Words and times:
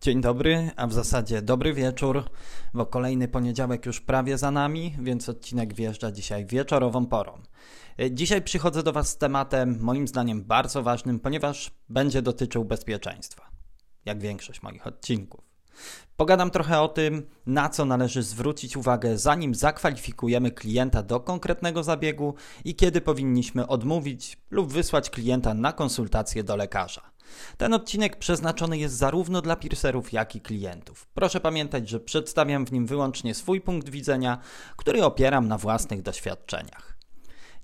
Dzień 0.00 0.20
dobry, 0.20 0.70
a 0.76 0.86
w 0.86 0.92
zasadzie 0.92 1.42
dobry 1.42 1.74
wieczór, 1.74 2.24
bo 2.74 2.86
kolejny 2.86 3.28
poniedziałek 3.28 3.86
już 3.86 4.00
prawie 4.00 4.38
za 4.38 4.50
nami, 4.50 4.96
więc 5.00 5.28
odcinek 5.28 5.74
wjeżdża 5.74 6.12
dzisiaj 6.12 6.46
wieczorową 6.46 7.06
porą. 7.06 7.42
Dzisiaj 8.10 8.42
przychodzę 8.42 8.82
do 8.82 8.92
Was 8.92 9.08
z 9.08 9.18
tematem, 9.18 9.78
moim 9.80 10.08
zdaniem 10.08 10.44
bardzo 10.44 10.82
ważnym, 10.82 11.20
ponieważ 11.20 11.70
będzie 11.88 12.22
dotyczył 12.22 12.64
bezpieczeństwa, 12.64 13.50
jak 14.04 14.20
większość 14.20 14.62
moich 14.62 14.86
odcinków. 14.86 15.40
Pogadam 16.16 16.50
trochę 16.50 16.80
o 16.80 16.88
tym, 16.88 17.26
na 17.46 17.68
co 17.68 17.84
należy 17.84 18.22
zwrócić 18.22 18.76
uwagę, 18.76 19.18
zanim 19.18 19.54
zakwalifikujemy 19.54 20.50
klienta 20.50 21.02
do 21.02 21.20
konkretnego 21.20 21.82
zabiegu 21.82 22.34
i 22.64 22.74
kiedy 22.74 23.00
powinniśmy 23.00 23.66
odmówić 23.66 24.38
lub 24.50 24.72
wysłać 24.72 25.10
klienta 25.10 25.54
na 25.54 25.72
konsultację 25.72 26.44
do 26.44 26.56
lekarza. 26.56 27.17
Ten 27.56 27.74
odcinek 27.74 28.16
przeznaczony 28.16 28.78
jest 28.78 28.94
zarówno 28.94 29.42
dla 29.42 29.56
piercerów, 29.56 30.12
jak 30.12 30.36
i 30.36 30.40
klientów. 30.40 31.06
Proszę 31.14 31.40
pamiętać, 31.40 31.88
że 31.88 32.00
przedstawiam 32.00 32.66
w 32.66 32.72
nim 32.72 32.86
wyłącznie 32.86 33.34
swój 33.34 33.60
punkt 33.60 33.88
widzenia, 33.88 34.38
który 34.76 35.04
opieram 35.04 35.48
na 35.48 35.58
własnych 35.58 36.02
doświadczeniach. 36.02 36.98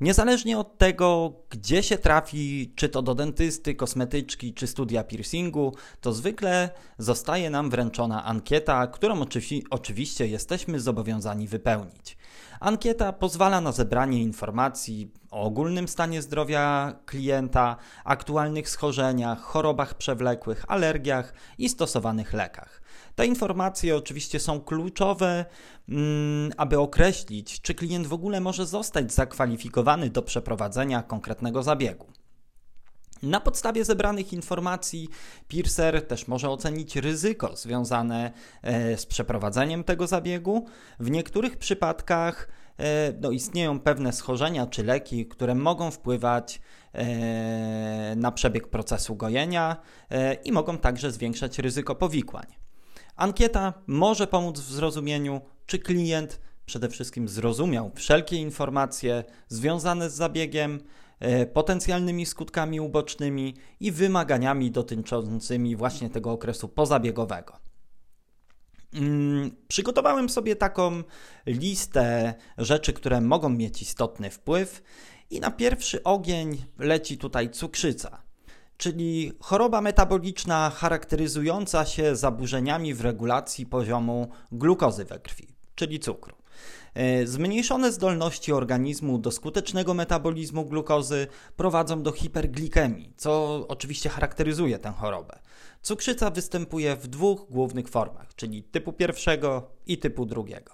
Niezależnie 0.01 0.59
od 0.59 0.79
tego, 0.79 1.33
gdzie 1.51 1.83
się 1.83 1.99
trafi, 1.99 2.73
czy 2.77 2.89
to 2.89 3.03
do 3.03 3.15
dentysty, 3.15 3.75
kosmetyczki, 3.75 4.55
czy 4.55 4.67
studia 4.67 5.05
piercingu, 5.05 5.75
to 6.01 6.13
zwykle 6.13 6.71
zostaje 6.99 7.51
nam 7.51 7.71
wręczona 7.71 8.25
ankieta, 8.25 8.87
którą 8.87 9.25
oczywiście 9.71 10.27
jesteśmy 10.27 10.81
zobowiązani 10.81 11.49
wypełnić. 11.49 12.17
Ankieta 12.61 13.13
pozwala 13.13 13.61
na 13.61 13.73
zebranie 13.73 14.23
informacji 14.23 15.11
o 15.31 15.43
ogólnym 15.43 15.89
stanie 15.89 16.23
zdrowia 16.23 16.95
klienta, 17.07 17.77
aktualnych 18.05 18.69
schorzeniach, 18.69 19.41
chorobach 19.41 19.95
przewlekłych, 19.95 20.65
alergiach 20.69 21.35
i 21.59 21.69
stosowanych 21.69 22.33
lekach. 22.33 22.83
Te 23.15 23.27
informacje 23.27 23.97
oczywiście 23.97 24.41
są 24.41 24.61
kluczowe, 24.61 25.45
mm, 25.89 26.53
aby 26.57 26.79
określić, 26.79 27.61
czy 27.61 27.75
klient 27.75 28.07
w 28.07 28.13
ogóle 28.13 28.41
może 28.41 28.67
zostać 28.67 29.13
zakwalifikowany 29.13 30.11
do 30.11 30.23
przeprowadzenia 30.23 31.03
konkretnego 31.03 31.63
zabiegu. 31.63 32.07
Na 33.25 33.41
podstawie 33.41 33.85
zebranych 33.85 34.33
informacji 34.33 35.09
Piercer 35.49 36.07
też 36.07 36.29
może 36.29 36.51
ocenić 36.51 36.97
ryzyko 36.97 37.57
związane 37.57 38.33
e, 38.63 38.97
z 38.97 39.07
przeprowadzeniem 39.07 39.85
tego 39.85 40.07
zabiegu. 40.07 40.67
W 41.01 41.11
niektórych 41.11 41.57
przypadkach 41.57 42.49
e, 42.79 43.13
no, 43.21 43.31
istnieją 43.31 43.81
pewne 43.81 44.13
schorzenia 44.13 44.67
czy 44.67 44.83
leki, 44.83 45.27
które 45.27 45.55
mogą 45.55 45.91
wpływać 45.91 46.61
e, 46.93 48.15
na 48.17 48.33
przebieg 48.33 48.69
procesu 48.69 49.17
gojenia 49.17 49.77
i 50.45 50.53
mogą 50.53 50.79
także 50.79 51.11
zwiększać 51.11 51.59
ryzyko 51.59 51.95
powikłań. 51.95 52.47
Ankieta 53.17 53.73
może 53.87 54.27
pomóc 54.27 54.61
w 54.61 54.73
zrozumieniu, 54.73 55.41
czy 55.67 55.79
klient 55.79 56.41
przede 56.67 56.89
wszystkim 56.89 57.29
zrozumiał 57.29 57.91
wszelkie 57.95 58.37
informacje 58.37 59.25
związane 59.49 60.11
z 60.11 60.15
zabiegiem, 60.15 60.81
potencjalnymi 61.53 62.27
skutkami 62.27 62.81
ubocznymi 62.81 63.55
i 63.81 63.93
wymaganiami 63.93 64.71
dotyczącymi 64.71 65.77
właśnie 65.77 66.11
tego 66.11 66.33
okresu 66.33 66.69
pozabiegowego. 66.69 67.57
Mm, 68.95 69.51
przygotowałem 69.69 70.29
sobie 70.29 70.57
taką 70.57 71.03
listę 71.47 72.35
rzeczy, 72.59 72.93
które 72.93 73.21
mogą 73.21 73.49
mieć 73.49 73.83
istotny 73.83 74.31
wpływ, 74.31 74.83
i 75.31 75.41
na 75.41 75.51
pierwszy 75.51 76.03
ogień 76.03 76.65
leci 76.79 77.19
tutaj 77.19 77.51
cukrzyca 77.51 78.25
czyli 78.77 79.33
choroba 79.41 79.81
metaboliczna 79.81 80.71
charakteryzująca 80.71 81.85
się 81.85 82.17
zaburzeniami 82.17 82.95
w 82.95 83.01
regulacji 83.01 83.67
poziomu 83.67 84.29
glukozy 84.53 85.05
we 85.05 85.19
krwi, 85.19 85.49
czyli 85.75 86.01
cukru. 86.01 86.37
E, 86.95 87.27
zmniejszone 87.27 87.93
zdolności 87.93 88.53
organizmu 88.53 89.19
do 89.19 89.31
skutecznego 89.31 89.95
metabolizmu 89.95 90.65
glukozy 90.65 91.27
prowadzą 91.57 92.03
do 92.03 92.13
hiperglikemii, 92.13 93.13
co 93.17 93.65
oczywiście 93.69 94.09
charakteryzuje 94.09 94.79
tę 94.79 94.93
chorobę. 94.93 95.39
Cukrzyca 95.83 96.31
występuje 96.31 96.97
w 96.97 97.07
dwóch 97.07 97.47
głównych 97.51 97.89
formach, 97.89 98.35
czyli 98.35 98.63
typu 98.63 98.93
pierwszego 98.93 99.71
i 99.87 99.99
typu 99.99 100.27
drugiego. 100.27 100.73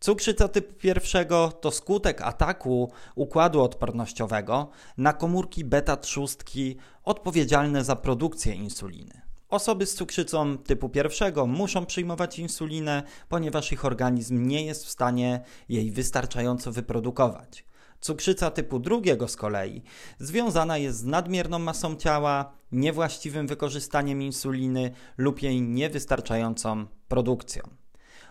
Cukrzyca 0.00 0.48
typu 0.48 0.74
pierwszego 0.74 1.52
to 1.60 1.70
skutek 1.70 2.22
ataku 2.22 2.92
układu 3.14 3.62
odpornościowego 3.62 4.70
na 4.96 5.12
komórki 5.12 5.64
beta-trzustki 5.64 6.76
odpowiedzialne 7.04 7.84
za 7.84 7.96
produkcję 7.96 8.54
insuliny. 8.54 9.21
Osoby 9.52 9.86
z 9.86 9.94
cukrzycą 9.94 10.58
typu 10.58 10.88
pierwszego 10.88 11.46
muszą 11.46 11.86
przyjmować 11.86 12.38
insulinę, 12.38 13.02
ponieważ 13.28 13.72
ich 13.72 13.84
organizm 13.84 14.46
nie 14.46 14.64
jest 14.64 14.86
w 14.86 14.90
stanie 14.90 15.40
jej 15.68 15.90
wystarczająco 15.90 16.72
wyprodukować. 16.72 17.64
Cukrzyca 18.00 18.50
typu 18.50 18.78
drugiego 18.78 19.28
z 19.28 19.36
kolei 19.36 19.82
związana 20.18 20.78
jest 20.78 20.98
z 20.98 21.04
nadmierną 21.04 21.58
masą 21.58 21.96
ciała, 21.96 22.52
niewłaściwym 22.72 23.46
wykorzystaniem 23.46 24.22
insuliny 24.22 24.90
lub 25.16 25.42
jej 25.42 25.62
niewystarczającą 25.62 26.86
produkcją. 27.08 27.62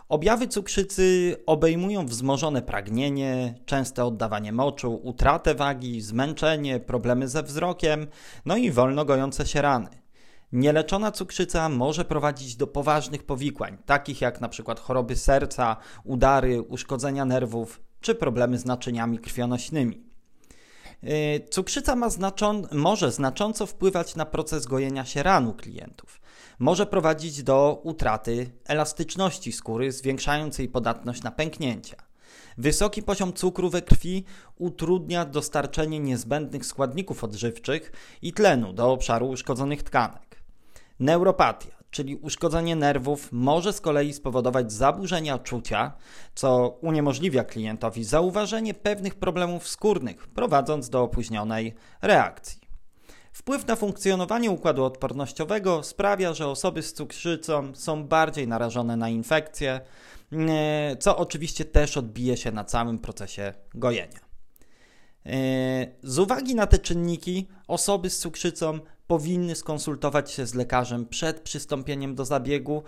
Objawy 0.09 0.47
cukrzycy 0.47 1.35
obejmują 1.45 2.05
wzmożone 2.05 2.61
pragnienie, 2.61 3.55
częste 3.65 4.05
oddawanie 4.05 4.51
moczu, 4.51 4.99
utratę 5.03 5.55
wagi, 5.55 6.01
zmęczenie, 6.01 6.79
problemy 6.79 7.27
ze 7.27 7.43
wzrokiem, 7.43 8.07
no 8.45 8.57
i 8.57 8.71
wolno 8.71 9.05
gojące 9.05 9.45
się 9.45 9.61
rany. 9.61 10.00
Nieleczona 10.53 11.11
cukrzyca 11.11 11.69
może 11.69 12.05
prowadzić 12.05 12.55
do 12.55 12.67
poważnych 12.67 13.23
powikłań, 13.23 13.77
takich 13.85 14.21
jak 14.21 14.37
np. 14.37 14.75
choroby 14.81 15.15
serca, 15.15 15.77
udary, 16.03 16.61
uszkodzenia 16.61 17.25
nerwów 17.25 17.81
czy 18.01 18.15
problemy 18.15 18.57
z 18.57 18.65
naczyniami 18.65 19.19
krwionośnymi. 19.19 20.03
Yy, 21.03 21.11
cukrzyca 21.49 21.95
ma 21.95 22.09
może 22.71 23.11
znacząco 23.11 23.65
wpływać 23.65 24.15
na 24.15 24.25
proces 24.25 24.65
gojenia 24.65 25.05
się 25.05 25.23
ran 25.23 25.47
u 25.47 25.53
klientów. 25.53 26.21
Może 26.59 26.85
prowadzić 26.85 27.43
do 27.43 27.81
utraty 27.83 28.51
elastyczności 28.65 29.51
skóry, 29.51 29.91
zwiększając 29.91 30.59
jej 30.59 30.69
podatność 30.69 31.23
na 31.23 31.31
pęknięcia. 31.31 31.97
Wysoki 32.57 33.03
poziom 33.03 33.33
cukru 33.33 33.69
we 33.69 33.81
krwi 33.81 34.25
utrudnia 34.57 35.25
dostarczenie 35.25 35.99
niezbędnych 35.99 36.65
składników 36.65 37.23
odżywczych 37.23 37.91
i 38.21 38.33
tlenu 38.33 38.73
do 38.73 38.91
obszaru 38.91 39.29
uszkodzonych 39.29 39.83
tkanek. 39.83 40.30
Neuropatia, 41.01 41.71
czyli 41.91 42.15
uszkodzenie 42.15 42.75
nerwów, 42.75 43.29
może 43.31 43.73
z 43.73 43.81
kolei 43.81 44.13
spowodować 44.13 44.73
zaburzenia 44.73 45.39
czucia, 45.39 45.93
co 46.35 46.67
uniemożliwia 46.81 47.43
klientowi 47.43 48.03
zauważenie 48.03 48.73
pewnych 48.73 49.15
problemów 49.15 49.67
skórnych, 49.67 50.27
prowadząc 50.27 50.89
do 50.89 51.03
opóźnionej 51.03 51.75
reakcji. 52.01 52.61
Wpływ 53.33 53.67
na 53.67 53.75
funkcjonowanie 53.75 54.51
układu 54.51 54.83
odpornościowego 54.83 55.83
sprawia, 55.83 56.33
że 56.33 56.47
osoby 56.47 56.83
z 56.83 56.93
cukrzycą 56.93 57.75
są 57.75 58.03
bardziej 58.03 58.47
narażone 58.47 58.97
na 58.97 59.09
infekcje, 59.09 59.81
e, 60.31 60.95
co 60.99 61.17
oczywiście 61.17 61.65
też 61.65 61.97
odbije 61.97 62.37
się 62.37 62.51
na 62.51 62.63
całym 62.63 62.99
procesie 62.99 63.53
gojenia. 63.73 64.19
E, 65.25 65.31
z 66.03 66.19
uwagi 66.19 66.55
na 66.55 66.67
te 66.67 66.79
czynniki, 66.79 67.47
osoby 67.67 68.09
z 68.09 68.19
cukrzycą 68.19 68.79
powinny 69.11 69.55
skonsultować 69.55 70.31
się 70.31 70.45
z 70.45 70.53
lekarzem 70.53 71.05
przed 71.05 71.39
przystąpieniem 71.39 72.15
do 72.15 72.25
zabiegu 72.25 72.83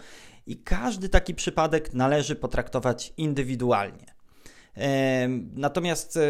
i 0.48 0.58
każdy 0.58 1.10
taki 1.10 1.36
przypadek 1.36 1.94
należy 1.94 2.36
potraktować 2.36 3.14
indywidualnie. 3.18 4.16
Natomiast 5.56 6.18
e, 6.18 6.22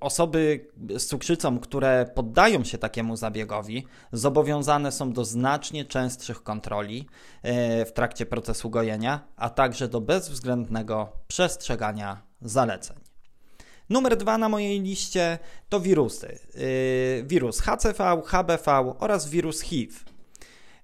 osoby 0.00 0.68
z 0.98 1.06
cukrzycą, 1.06 1.58
które 1.58 2.10
poddają 2.14 2.64
się 2.64 2.78
takiemu 2.78 3.16
zabiegowi, 3.16 3.86
zobowiązane 4.12 4.92
są 4.92 5.12
do 5.12 5.24
znacznie 5.24 5.84
częstszych 5.84 6.42
kontroli 6.42 7.06
e, 7.42 7.84
w 7.84 7.92
trakcie 7.92 8.26
procesu 8.26 8.70
gojenia, 8.70 9.20
a 9.36 9.50
także 9.50 9.88
do 9.88 10.00
bezwzględnego 10.00 11.12
przestrzegania 11.28 12.22
zaleceń. 12.40 13.05
Numer 13.90 14.16
dwa 14.16 14.38
na 14.38 14.48
mojej 14.48 14.80
liście 14.80 15.38
to 15.68 15.80
wirusy. 15.80 16.38
E, 16.54 17.22
wirus 17.22 17.60
HCV, 17.60 18.22
HBV 18.26 18.94
oraz 18.98 19.28
wirus 19.28 19.60
HIV. 19.60 19.94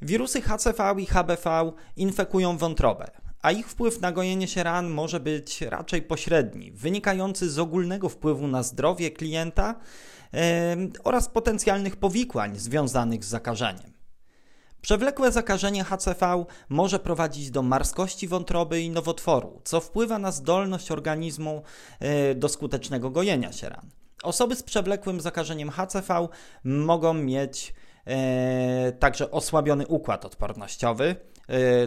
Wirusy 0.03 0.43
HCV 0.43 0.95
i 0.99 1.07
HBV 1.07 1.73
infekują 1.97 2.59
wątrobę 2.59 3.23
a 3.43 3.51
ich 3.53 3.69
wpływ 3.69 4.01
na 4.01 4.13
gojenie 4.13 4.49
się 4.49 4.63
ran 4.63 4.89
może 4.89 5.21
być 5.21 5.61
raczej 5.61 6.03
pośredni, 6.03 6.73
wynikający 6.73 7.51
z 7.51 7.59
ogólnego 7.59 8.09
wpływu 8.09 8.49
na 8.49 8.63
zdrowie 8.63 9.11
klienta 9.11 9.75
yy, 10.33 10.41
oraz 11.05 11.29
potencjalnych 11.29 11.97
powikłań 11.97 12.59
związanych 12.59 13.25
z 13.25 13.29
zakażeniem. 13.29 13.92
Przewlekłe 14.83 15.33
zakażenie 15.33 15.85
HCV 15.85 16.45
może 16.69 16.99
prowadzić 16.99 17.51
do 17.51 17.63
marskości 17.63 18.29
wątroby 18.29 18.81
i 18.81 18.91
nowotworu, 18.91 19.61
co 19.65 19.81
wpływa 19.81 20.19
na 20.19 20.33
zdolność 20.33 20.91
organizmu 20.91 21.63
yy, 22.01 22.35
do 22.35 22.49
skutecznego 22.49 23.11
gojenia 23.11 23.53
się 23.53 23.69
ran. 23.69 23.91
Osoby 24.23 24.57
z 24.57 24.63
przewlekłym 24.63 25.21
zakażeniem 25.21 25.71
HCV 25.71 26.29
mogą 26.65 27.15
mieć 27.15 27.75
także 28.99 29.31
osłabiony 29.31 29.87
układ 29.87 30.25
odpornościowy, 30.25 31.17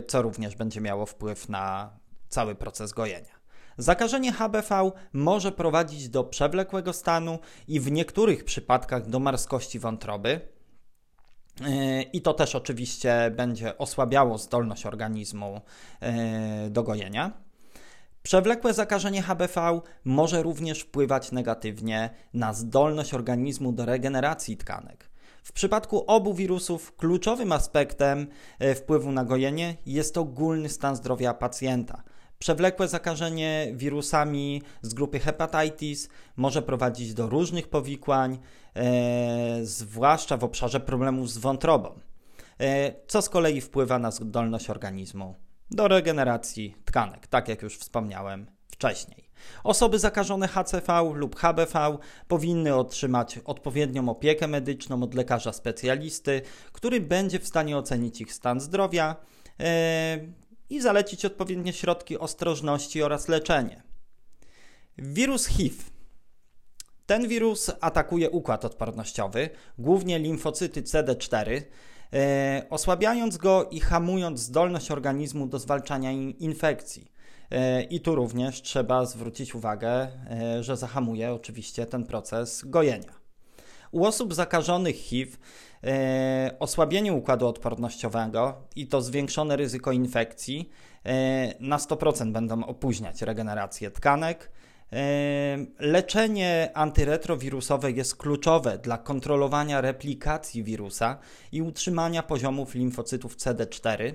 co 0.08 0.22
również 0.22 0.56
będzie 0.56 0.82
miało 0.82 1.06
wpływ 1.06 1.50
na 1.50 1.90
cały 2.30 2.56
proces 2.56 2.94
gojenia. 2.94 3.36
Zakażenie 3.78 4.32
HBV 4.32 4.92
może 5.14 5.52
prowadzić 5.52 6.10
do 6.10 6.24
przewlekłego 6.24 6.94
stanu 6.94 7.40
i 7.68 7.80
w 7.80 7.92
niektórych 7.92 8.46
przypadkach 8.46 9.10
do 9.10 9.20
marskości 9.20 9.80
wątroby. 9.80 10.55
I 12.14 12.22
to 12.22 12.34
też 12.34 12.56
oczywiście 12.56 13.32
będzie 13.36 13.78
osłabiało 13.78 14.38
zdolność 14.38 14.86
organizmu 14.86 15.62
do 16.70 16.84
gojenia. 16.84 17.32
Przewlekłe 18.24 18.74
zakażenie 18.74 19.22
HBV 19.22 19.82
może 20.06 20.44
również 20.44 20.82
wpływać 20.82 21.32
negatywnie 21.32 22.10
na 22.34 22.54
zdolność 22.54 23.14
organizmu 23.14 23.72
do 23.72 23.86
regeneracji 23.86 24.58
tkanek. 24.58 25.10
W 25.44 25.52
przypadku 25.52 26.04
obu 26.08 26.34
wirusów 26.34 26.96
kluczowym 26.96 27.52
aspektem 27.52 28.28
e, 28.60 28.76
wpływu 28.76 29.12
na 29.12 29.26
gojenie 29.26 29.76
jest 29.86 30.18
ogólny 30.18 30.70
stan 30.70 30.96
zdrowia 30.96 31.34
pacjenta. 31.34 32.04
Przewlekłe 32.46 32.88
zakażenie 32.88 33.68
wirusami 33.74 34.62
z 34.82 34.94
grupy 34.94 35.20
hepatitis 35.20 36.10
może 36.36 36.62
prowadzić 36.62 37.14
do 37.14 37.30
różnych 37.30 37.68
powikłań, 37.68 38.40
e, 38.76 39.60
zwłaszcza 39.64 40.38
w 40.38 40.44
obszarze 40.44 40.80
problemów 40.80 41.32
z 41.32 41.38
wątrobą, 41.38 42.00
e, 42.60 42.94
co 43.08 43.22
z 43.22 43.30
kolei 43.30 43.62
wpływa 43.62 44.00
na 44.00 44.12
zdolność 44.12 44.70
organizmu 44.70 45.36
do 45.72 45.88
regeneracji 45.88 46.76
tkanek, 46.86 47.28
tak 47.28 47.48
jak 47.48 47.62
już 47.62 47.78
wspomniałem 47.78 48.46
wcześniej. 48.68 49.30
Osoby 49.64 50.00
zakażone 50.00 50.48
HCV 50.48 51.14
lub 51.14 51.36
HBV 51.36 51.98
powinny 52.28 52.76
otrzymać 52.76 53.40
odpowiednią 53.46 54.10
opiekę 54.10 54.48
medyczną 54.48 55.04
od 55.04 55.14
lekarza 55.14 55.54
specjalisty, 55.54 56.42
który 56.72 57.02
będzie 57.02 57.40
w 57.40 57.48
stanie 57.48 57.78
ocenić 57.78 58.22
ich 58.22 58.34
stan 58.34 58.60
zdrowia 58.60 59.16
yy, 59.60 59.66
i 60.70 60.82
zalecić 60.82 61.26
odpowiednie 61.26 61.74
środki 61.74 62.18
ostrożności 62.18 63.04
oraz 63.04 63.28
leczenie. 63.28 63.84
Wirus 64.98 65.46
HIV. 65.46 65.84
Ten 67.06 67.28
wirus 67.28 67.72
atakuje 67.82 68.30
układ 68.30 68.66
odpornościowy, 68.66 69.50
głównie 69.78 70.20
limfocyty 70.20 70.82
CD4, 70.82 71.62
E, 72.14 72.66
osłabiając 72.70 73.38
go 73.38 73.70
i 73.72 73.80
hamując 73.80 74.40
zdolność 74.40 74.92
organizmu 74.92 75.48
do 75.48 75.60
zwalczania 75.60 76.12
infekcji. 76.12 77.12
E, 77.52 77.84
I 77.84 78.00
tu 78.00 78.16
również 78.16 78.62
trzeba 78.62 79.06
zwrócić 79.06 79.56
uwagę, 79.56 79.92
e, 79.92 80.64
że 80.64 80.78
zahamuje 80.78 81.34
oczywiście 81.34 81.86
ten 81.86 82.06
proces 82.06 82.64
gojenia. 82.66 83.14
U 83.92 84.06
osób 84.06 84.34
zakażonych 84.34 84.96
HIV 84.96 85.38
osłabienie 86.60 87.14
układu 87.14 87.48
odpornościowego 87.48 88.54
i 88.76 88.88
to 88.88 89.02
zwiększone 89.02 89.56
ryzyko 89.56 89.92
infekcji 89.92 90.70
na 91.60 91.78
100% 91.78 92.32
będą 92.32 92.64
opóźniać 92.64 93.22
regenerację 93.22 93.92
tkanek, 93.92 94.52
Leczenie 95.80 96.72
antyretrowirusowe 96.74 97.92
jest 97.92 98.16
kluczowe 98.16 98.78
dla 98.78 98.98
kontrolowania 98.98 99.82
replikacji 99.82 100.64
wirusa 100.64 101.18
i 101.52 101.62
utrzymania 101.62 102.24
poziomów 102.24 102.76
limfocytów 102.76 103.38
CD4 103.38 104.14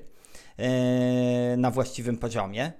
na 1.57 1.71
właściwym 1.71 2.17
poziomie. 2.17 2.73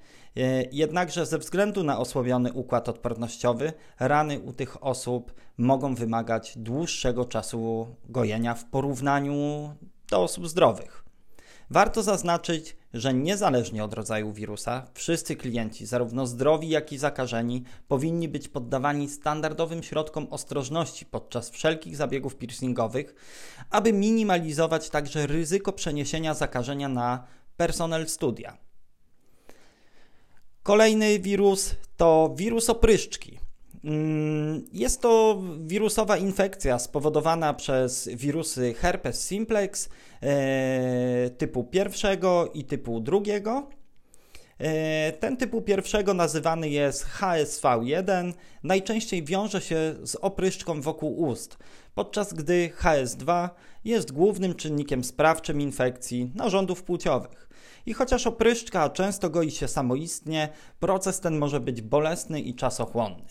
Jednakże 0.73 1.27
ze 1.27 1.39
względu 1.39 1.85
na 1.85 1.99
osłabiony 1.99 2.53
układ 2.53 2.89
odpornościowy, 2.89 3.73
rany 4.01 4.41
u 4.41 4.53
tych 4.53 4.85
osób 4.85 5.35
mogą 5.59 5.95
wymagać 5.95 6.53
dłuższego 6.57 7.25
czasu 7.25 7.87
gojenia 8.09 8.55
w 8.55 8.65
porównaniu 8.65 9.35
do 10.11 10.23
osób 10.23 10.49
zdrowych. 10.49 11.05
Warto 11.71 12.03
zaznaczyć, 12.03 12.77
że 12.95 13.15
niezależnie 13.15 13.85
od 13.85 13.95
rodzaju 13.95 14.33
wirusa, 14.33 14.87
wszyscy 14.95 15.37
klienci, 15.37 15.87
zarówno 15.87 16.27
zdrowi, 16.27 16.69
jak 16.69 16.93
i 16.93 16.99
zakażeni, 16.99 17.65
powinni 17.89 18.29
być 18.29 18.49
poddawani 18.49 19.09
standardowym 19.09 19.83
środkom 19.83 20.27
ostrożności 20.31 21.07
podczas 21.07 21.51
wszelkich 21.51 21.97
zabiegów 21.97 22.37
piercingowych, 22.37 23.15
aby 23.71 23.93
minimalizować 23.93 24.91
także 24.91 25.27
ryzyko 25.27 25.73
przeniesienia 25.73 26.35
zakażenia 26.35 26.89
na 26.89 27.25
personel 27.61 28.09
studia. 28.09 28.57
Kolejny 30.63 31.19
wirus 31.19 31.75
to 31.97 32.35
wirus 32.37 32.71
opryszczki. 32.71 33.39
Mm, 33.85 34.65
jest 34.73 35.01
to 35.01 35.43
wirusowa 35.61 36.17
infekcja 36.17 36.79
spowodowana 36.79 37.55
przez 37.55 38.09
wirusy 38.09 38.75
herpes 38.75 39.27
simplex 39.27 39.89
e, 40.23 41.31
typu 41.31 41.65
pierwszego 41.65 42.51
i 42.55 42.65
typu 42.65 43.01
drugiego. 43.01 43.69
E, 44.61 45.13
ten 45.13 45.37
typu 45.37 45.63
pierwszego 45.63 46.15
nazywany 46.15 46.69
jest 46.69 47.07
HSV1, 47.07 48.33
najczęściej 48.63 49.25
wiąże 49.25 49.61
się 49.61 49.95
z 50.03 50.17
opryszczką 50.17 50.81
wokół 50.81 51.21
ust, 51.21 51.59
podczas 51.95 52.33
gdy 52.33 52.71
HS2 52.83 53.49
jest 53.85 54.13
głównym 54.13 54.55
czynnikiem 54.55 55.05
sprawczym 55.05 55.61
infekcji 55.61 56.33
narządów 56.35 56.83
płciowych. 56.83 57.49
I 57.87 57.95
chociaż 57.95 58.27
opryszczka 58.27 58.91
często 58.91 59.31
goi 59.31 59.51
się 59.51 59.69
samoistnie, 59.69 60.49
proces 60.81 61.21
ten 61.21 61.39
może 61.39 61.61
być 61.61 61.83
bolesny 61.83 62.41
i 62.41 62.55
czasochłonny. 62.55 63.25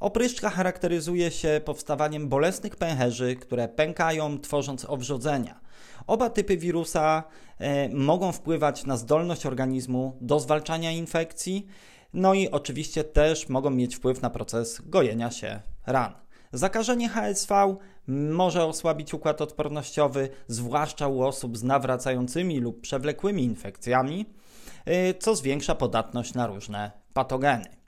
Opryszczka 0.00 0.50
charakteryzuje 0.50 1.30
się 1.30 1.60
powstawaniem 1.64 2.28
bolesnych 2.28 2.76
pęcherzy, 2.76 3.36
które 3.36 3.68
pękają, 3.68 4.40
tworząc 4.40 4.84
owrzodzenia. 4.84 5.60
Oba 6.06 6.30
typy 6.30 6.56
wirusa 6.56 7.24
e, 7.58 7.88
mogą 7.88 8.32
wpływać 8.32 8.84
na 8.84 8.96
zdolność 8.96 9.46
organizmu 9.46 10.16
do 10.20 10.40
zwalczania 10.40 10.90
infekcji, 10.90 11.66
no 12.14 12.34
i 12.34 12.50
oczywiście 12.50 13.04
też 13.04 13.48
mogą 13.48 13.70
mieć 13.70 13.96
wpływ 13.96 14.22
na 14.22 14.30
proces 14.30 14.80
gojenia 14.80 15.30
się 15.30 15.60
ran. 15.86 16.12
Zakażenie 16.52 17.08
HSV 17.08 17.76
może 18.08 18.64
osłabić 18.64 19.14
układ 19.14 19.40
odpornościowy, 19.40 20.28
zwłaszcza 20.48 21.08
u 21.08 21.22
osób 21.22 21.56
z 21.56 21.62
nawracającymi 21.62 22.60
lub 22.60 22.80
przewlekłymi 22.80 23.44
infekcjami, 23.44 24.26
e, 24.84 25.14
co 25.14 25.36
zwiększa 25.36 25.74
podatność 25.74 26.34
na 26.34 26.46
różne 26.46 26.90
patogeny. 27.14 27.79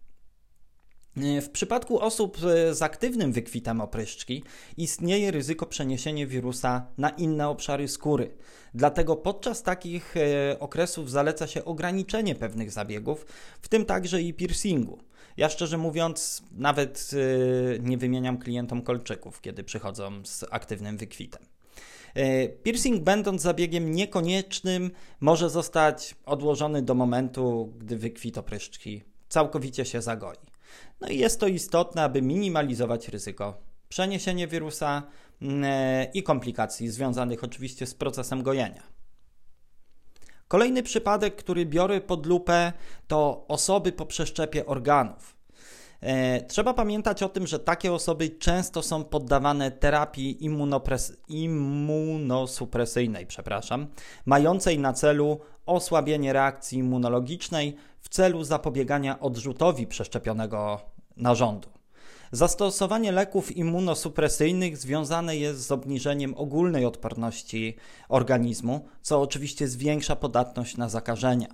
W 1.16 1.48
przypadku 1.48 2.00
osób 2.00 2.38
z 2.72 2.82
aktywnym 2.82 3.32
wykwitem 3.32 3.80
opryszczki 3.80 4.44
istnieje 4.76 5.30
ryzyko 5.30 5.66
przeniesienia 5.66 6.26
wirusa 6.26 6.86
na 6.98 7.10
inne 7.10 7.48
obszary 7.48 7.88
skóry. 7.88 8.30
Dlatego 8.74 9.16
podczas 9.16 9.62
takich 9.62 10.14
e, 10.16 10.58
okresów 10.60 11.10
zaleca 11.10 11.46
się 11.46 11.64
ograniczenie 11.64 12.34
pewnych 12.34 12.70
zabiegów, 12.70 13.26
w 13.62 13.68
tym 13.68 13.84
także 13.84 14.22
i 14.22 14.34
piercingu. 14.34 14.98
Ja 15.36 15.48
szczerze 15.48 15.78
mówiąc, 15.78 16.42
nawet 16.52 17.10
e, 17.12 17.78
nie 17.78 17.98
wymieniam 17.98 18.38
klientom 18.38 18.82
kolczyków, 18.82 19.40
kiedy 19.40 19.64
przychodzą 19.64 20.24
z 20.24 20.44
aktywnym 20.50 20.96
wykwitem. 20.96 21.42
E, 22.14 22.48
piercing, 22.48 23.02
będąc 23.02 23.42
zabiegiem 23.42 23.94
niekoniecznym, 23.94 24.90
może 25.20 25.50
zostać 25.50 26.14
odłożony 26.26 26.82
do 26.82 26.94
momentu, 26.94 27.72
gdy 27.78 27.96
wykwit 27.96 28.38
opryszczki 28.38 29.02
całkowicie 29.28 29.84
się 29.84 30.02
zagoi. 30.02 30.51
No 31.00 31.08
i 31.08 31.18
jest 31.18 31.40
to 31.40 31.46
istotne, 31.46 32.02
aby 32.02 32.22
minimalizować 32.22 33.08
ryzyko 33.08 33.72
przeniesienia 33.92 34.46
wirusa 34.46 35.02
mm, 35.42 35.64
e, 35.64 36.04
i 36.14 36.22
komplikacji 36.22 36.88
związanych 36.88 37.44
oczywiście 37.44 37.86
z 37.86 37.94
procesem 37.94 38.42
gojenia. 38.42 38.82
Kolejny 40.48 40.82
przypadek, 40.82 41.36
który 41.36 41.66
biorę 41.66 42.00
pod 42.00 42.26
lupę, 42.26 42.72
to 43.06 43.44
osoby 43.48 43.92
po 43.92 44.06
przeszczepie 44.06 44.66
organów. 44.66 45.36
E, 46.00 46.40
trzeba 46.42 46.74
pamiętać 46.74 47.22
o 47.22 47.28
tym, 47.28 47.46
że 47.46 47.58
takie 47.58 47.92
osoby 47.92 48.30
często 48.30 48.82
są 48.82 49.04
poddawane 49.04 49.70
terapii 49.70 50.44
immunosupresyjnej, 51.28 53.26
przepraszam, 53.26 53.86
mającej 54.26 54.78
na 54.78 54.92
celu 54.92 55.40
osłabienie 55.66 56.32
reakcji 56.32 56.78
immunologicznej 56.78 57.76
celu 58.12 58.44
zapobiegania 58.44 59.20
odrzutowi 59.20 59.86
przeszczepionego 59.86 60.80
narządu. 61.16 61.68
Zastosowanie 62.32 63.12
leków 63.12 63.56
immunosupresyjnych 63.56 64.76
związane 64.76 65.36
jest 65.36 65.66
z 65.66 65.72
obniżeniem 65.72 66.34
ogólnej 66.36 66.84
odporności 66.84 67.76
organizmu, 68.08 68.84
co 69.02 69.20
oczywiście 69.20 69.68
zwiększa 69.68 70.16
podatność 70.16 70.76
na 70.76 70.88
zakażenia. 70.88 71.48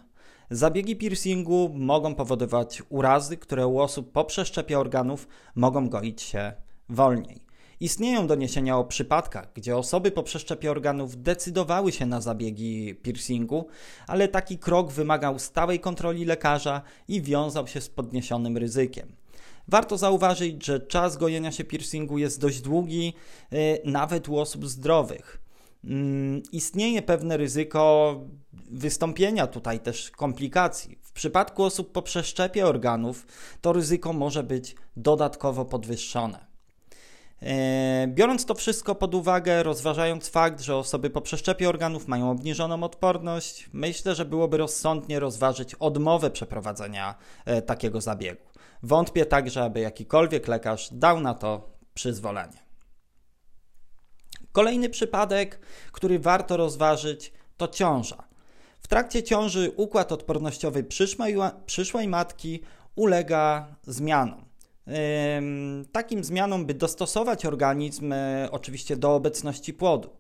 Zabiegi 0.51 0.97
piercingu 0.97 1.71
mogą 1.75 2.15
powodować 2.15 2.83
urazy, 2.89 3.37
które 3.37 3.67
u 3.67 3.79
osób 3.79 4.13
po 4.13 4.25
przeszczepie 4.25 4.79
organów 4.79 5.29
mogą 5.55 5.89
goić 5.89 6.23
się 6.23 6.53
wolniej. 6.89 7.48
Istnieją 7.81 8.27
doniesienia 8.27 8.79
o 8.79 8.85
przypadkach, 8.85 9.53
gdzie 9.55 9.77
osoby 9.77 10.11
po 10.11 10.23
przeszczepie 10.23 10.71
organów 10.71 11.23
decydowały 11.23 11.93
się 11.93 12.07
na 12.07 12.21
zabiegi 12.21 12.95
piercingu, 12.95 13.67
ale 14.07 14.29
taki 14.29 14.59
krok 14.59 14.93
wymagał 14.93 15.39
stałej 15.39 15.81
kontroli 15.81 16.25
lekarza 16.25 16.83
i 17.09 17.23
wiązał 17.23 17.67
się 17.67 17.81
z 17.81 17.89
podniesionym 17.89 18.57
ryzykiem. 18.57 19.17
Warto 19.69 19.99
zauważyć, 19.99 20.67
że 20.67 20.81
czas 20.81 21.17
gojenia 21.17 21.53
się 21.53 21.65
piercingu 21.65 22.19
jest 22.19 22.41
dość 22.41 22.61
długi, 22.61 23.15
y, 23.53 23.81
nawet 23.85 24.29
u 24.29 24.39
osób 24.39 24.67
zdrowych. 24.67 25.41
mm, 25.85 26.43
istnieje 26.53 27.03
pewne 27.03 27.37
ryzyko 27.37 28.15
wystąpienia 28.71 29.47
tutaj 29.47 29.81
też 29.81 30.11
komplikacji. 30.11 30.99
W 31.03 31.13
przypadku 31.13 31.65
osób 31.65 31.93
po 31.93 32.03
przeszczepie 32.03 32.67
organów 32.67 33.27
to 33.61 33.73
ryzyko 33.73 34.13
może 34.13 34.43
być 34.43 34.75
dodatkowo 34.97 35.65
podwyższone. 35.65 36.49
E, 37.43 38.07
biorąc 38.09 38.45
to 38.45 38.55
wszystko 38.55 38.95
pod 38.95 39.15
uwagę, 39.15 39.63
rozważając 39.63 40.29
fakt, 40.29 40.61
że 40.61 40.77
osoby 40.77 41.11
po 41.11 41.21
przeszczepie 41.21 41.69
organów 41.69 42.09
mają 42.09 42.31
obniżoną 42.31 42.83
odporność, 42.83 43.71
myślę, 43.73 44.15
że 44.15 44.25
byłoby 44.25 44.57
rozsądnie 44.57 45.21
rozważyć 45.21 45.75
odmowę 45.75 46.31
przeprowadzenia 46.31 47.15
e, 47.45 47.63
takiego 47.63 48.01
zabiegu. 48.01 48.43
Wątpię 48.83 49.27
także, 49.27 49.65
aby 49.65 49.81
jakikolwiek 49.81 50.49
lekarz 50.49 50.89
dał 50.93 51.21
na 51.21 51.35
to 51.35 51.79
przyzwolenie. 51.95 52.69
Kolejny 54.53 54.89
przypadek, 54.89 55.61
który 55.93 56.19
warto 56.19 56.57
rozważyć, 56.57 57.33
to 57.57 57.69
ciąża. 57.69 58.29
W 58.81 58.89
trakcie 58.89 59.23
ciąży 59.23 59.73
układ 59.77 60.13
odpornościowy 60.13 60.85
przyszłej, 60.85 61.37
przyszłej 61.67 62.09
matki 62.09 62.63
ulega 62.97 63.69
zmianom. 63.87 64.48
Takim 65.93 66.25
zmianom, 66.25 66.67
by 66.67 66.75
dostosować 66.75 67.47
organizm 67.47 68.13
e, 68.13 68.49
oczywiście 68.51 68.97
do 68.97 69.15
obecności 69.15 69.75
płodu. 69.75 70.11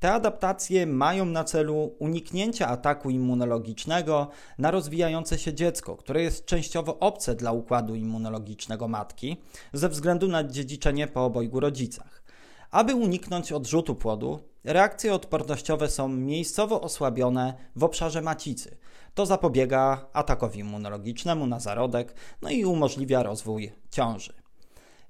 Te 0.00 0.12
adaptacje 0.12 0.86
mają 0.86 1.24
na 1.24 1.44
celu 1.44 1.94
uniknięcie 1.98 2.66
ataku 2.66 3.10
immunologicznego 3.10 4.28
na 4.58 4.70
rozwijające 4.70 5.38
się 5.38 5.54
dziecko, 5.54 5.96
które 5.96 6.22
jest 6.22 6.46
częściowo 6.46 6.98
obce 6.98 7.34
dla 7.34 7.52
układu 7.52 7.94
immunologicznego 7.94 8.88
matki 8.88 9.36
ze 9.72 9.88
względu 9.88 10.28
na 10.28 10.44
dziedziczenie 10.44 11.06
po 11.06 11.24
obojgu 11.24 11.60
rodzicach. 11.60 12.22
Aby 12.70 12.94
uniknąć 12.94 13.52
odrzutu 13.52 13.94
płodu, 13.94 14.40
reakcje 14.64 15.14
odpornościowe 15.14 15.88
są 15.88 16.08
miejscowo 16.08 16.80
osłabione 16.80 17.54
w 17.76 17.84
obszarze 17.84 18.22
macicy. 18.22 18.76
To 19.16 19.26
zapobiega 19.26 20.06
atakowi 20.12 20.60
immunologicznemu 20.60 21.46
na 21.46 21.60
zarodek, 21.60 22.14
no 22.42 22.50
i 22.50 22.64
umożliwia 22.64 23.22
rozwój 23.22 23.72
ciąży. 23.90 24.32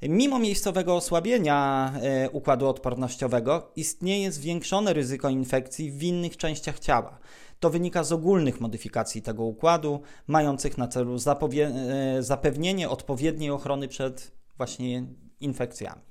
Mimo 0.02 0.38
miejscowego 0.38 0.96
osłabienia 0.96 1.92
e, 2.02 2.30
układu 2.30 2.68
odpornościowego 2.68 3.72
istnieje 3.76 4.32
zwiększone 4.32 4.92
ryzyko 4.92 5.28
infekcji 5.28 5.90
w 5.90 6.02
innych 6.02 6.36
częściach 6.36 6.78
ciała. 6.78 7.18
To 7.60 7.70
wynika 7.70 8.04
z 8.04 8.12
ogólnych 8.12 8.60
modyfikacji 8.60 9.22
tego 9.22 9.44
układu, 9.44 10.00
mających 10.26 10.78
na 10.78 10.88
celu 10.88 11.16
e, 11.16 12.22
zapewnienie 12.22 12.88
odpowiedniej 12.88 13.50
ochrony 13.50 13.88
przed 13.88 14.32
właśnie 14.56 15.06
infekcjami. 15.40 16.02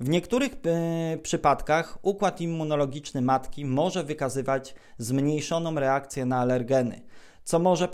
W 0.00 0.08
niektórych 0.08 0.52
e, 0.66 1.18
przypadkach 1.18 1.98
układ 2.02 2.40
immunologiczny 2.40 3.22
matki 3.22 3.64
może 3.64 4.04
wykazywać 4.04 4.74
zmniejszoną 4.98 5.74
reakcję 5.74 6.26
na 6.26 6.38
alergeny, 6.38 7.09
co 7.44 7.58
może, 7.58 7.88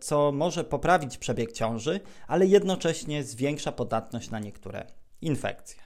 co 0.00 0.32
może 0.32 0.64
poprawić 0.64 1.18
przebieg 1.18 1.52
ciąży, 1.52 2.00
ale 2.26 2.46
jednocześnie 2.46 3.24
zwiększa 3.24 3.72
podatność 3.72 4.30
na 4.30 4.38
niektóre 4.38 4.86
infekcje. 5.20 5.84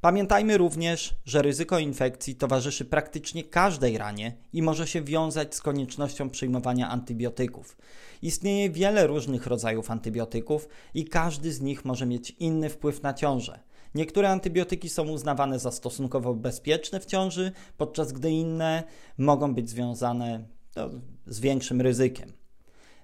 Pamiętajmy 0.00 0.58
również, 0.58 1.14
że 1.24 1.42
ryzyko 1.42 1.78
infekcji 1.78 2.34
towarzyszy 2.34 2.84
praktycznie 2.84 3.44
każdej 3.44 3.98
ranie 3.98 4.36
i 4.52 4.62
może 4.62 4.86
się 4.86 5.02
wiązać 5.02 5.54
z 5.54 5.62
koniecznością 5.62 6.30
przyjmowania 6.30 6.88
antybiotyków. 6.88 7.76
Istnieje 8.22 8.70
wiele 8.70 9.06
różnych 9.06 9.46
rodzajów 9.46 9.90
antybiotyków 9.90 10.68
i 10.94 11.04
każdy 11.04 11.52
z 11.52 11.60
nich 11.60 11.84
może 11.84 12.06
mieć 12.06 12.30
inny 12.30 12.70
wpływ 12.70 13.02
na 13.02 13.14
ciążę. 13.14 13.60
Niektóre 13.94 14.30
antybiotyki 14.30 14.88
są 14.88 15.08
uznawane 15.08 15.58
za 15.58 15.70
stosunkowo 15.70 16.34
bezpieczne 16.34 17.00
w 17.00 17.06
ciąży, 17.06 17.52
podczas 17.76 18.12
gdy 18.12 18.30
inne 18.30 18.82
mogą 19.18 19.54
być 19.54 19.70
związane 19.70 20.57
no, 20.78 20.90
z 21.26 21.40
większym 21.40 21.80
ryzykiem. 21.80 22.32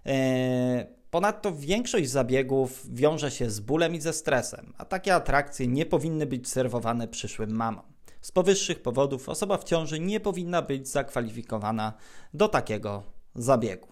E, 0.07 0.87
ponadto 1.11 1.52
większość 1.52 2.11
zabiegów 2.11 2.95
wiąże 2.95 3.31
się 3.31 3.50
z 3.50 3.61
bólem 3.61 3.95
i 3.95 4.00
ze 4.00 4.12
stresem, 4.12 4.73
a 4.78 4.85
takie 4.85 5.14
atrakcje 5.14 5.66
nie 5.66 5.87
powinny 5.87 6.26
być 6.26 6.49
serwowane 6.49 7.09
przyszłym 7.09 7.50
mamom. 7.50 7.85
Z 8.21 8.33
powyższych 8.33 8.83
powodów 8.83 9.28
osoba 9.28 9.59
w 9.59 9.64
ciąży 9.64 10.00
nie 10.00 10.21
powinna 10.21 10.62
być 10.62 10.88
zakwalifikowana 10.88 11.93
do 12.35 12.49
takiego 12.49 13.02
zabiegu. 13.35 13.88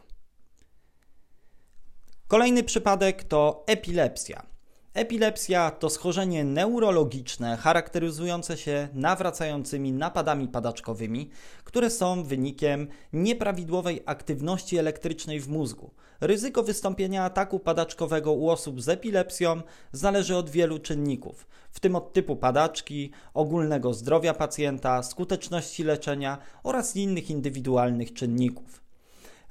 Kolejny 2.28 2.62
przypadek 2.62 3.24
to 3.24 3.64
epilepsja. 3.66 4.51
Epilepsja 4.94 5.70
to 5.70 5.90
schorzenie 5.90 6.44
neurologiczne 6.44 7.56
charakteryzujące 7.56 8.56
się 8.56 8.88
nawracającymi 8.94 9.92
napadami 9.92 10.48
padaczkowymi, 10.48 11.30
które 11.64 11.90
są 11.90 12.24
wynikiem 12.24 12.88
nieprawidłowej 13.12 14.02
aktywności 14.06 14.78
elektrycznej 14.78 15.40
w 15.40 15.48
mózgu. 15.48 15.90
Ryzyko 16.20 16.62
wystąpienia 16.62 17.24
ataku 17.24 17.58
padaczkowego 17.58 18.32
u 18.32 18.50
osób 18.50 18.82
z 18.82 18.88
epilepsją 18.88 19.62
zależy 19.92 20.36
od 20.36 20.50
wielu 20.50 20.78
czynników, 20.78 21.46
w 21.70 21.80
tym 21.80 21.96
od 21.96 22.12
typu 22.12 22.36
padaczki, 22.36 23.10
ogólnego 23.34 23.94
zdrowia 23.94 24.34
pacjenta, 24.34 25.02
skuteczności 25.02 25.84
leczenia 25.84 26.38
oraz 26.62 26.96
innych 26.96 27.30
indywidualnych 27.30 28.12
czynników. 28.12 28.81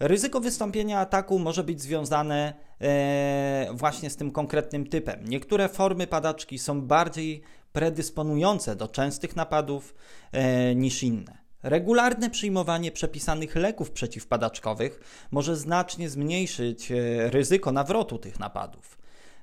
Ryzyko 0.01 0.39
wystąpienia 0.39 0.99
ataku 0.99 1.39
może 1.39 1.63
być 1.63 1.81
związane 1.81 2.53
e, 2.81 3.67
właśnie 3.73 4.09
z 4.09 4.15
tym 4.15 4.31
konkretnym 4.31 4.87
typem. 4.87 5.27
Niektóre 5.27 5.69
formy 5.69 6.07
padaczki 6.07 6.59
są 6.59 6.81
bardziej 6.81 7.41
predysponujące 7.73 8.75
do 8.75 8.87
częstych 8.87 9.35
napadów 9.35 9.95
e, 10.31 10.75
niż 10.75 11.03
inne. 11.03 11.37
Regularne 11.63 12.29
przyjmowanie 12.29 12.91
przepisanych 12.91 13.55
leków 13.55 13.91
przeciwpadaczkowych 13.91 14.99
może 15.31 15.55
znacznie 15.55 16.09
zmniejszyć 16.09 16.91
e, 16.91 16.95
ryzyko 17.29 17.71
nawrotu 17.71 18.17
tych 18.17 18.39
napadów. 18.39 18.97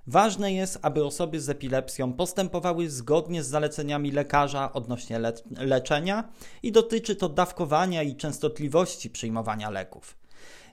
Ważne 0.06 0.52
jest, 0.52 0.78
aby 0.82 1.04
osoby 1.04 1.40
z 1.40 1.48
epilepsją 1.48 2.12
postępowały 2.12 2.90
zgodnie 2.90 3.42
z 3.42 3.48
zaleceniami 3.48 4.10
lekarza 4.10 4.72
odnośnie 4.72 5.18
le 5.18 5.32
leczenia 5.50 6.28
i 6.62 6.72
dotyczy 6.72 7.16
to 7.16 7.28
dawkowania 7.28 8.02
i 8.02 8.16
częstotliwości 8.16 9.10
przyjmowania 9.10 9.70
leków. 9.70 10.17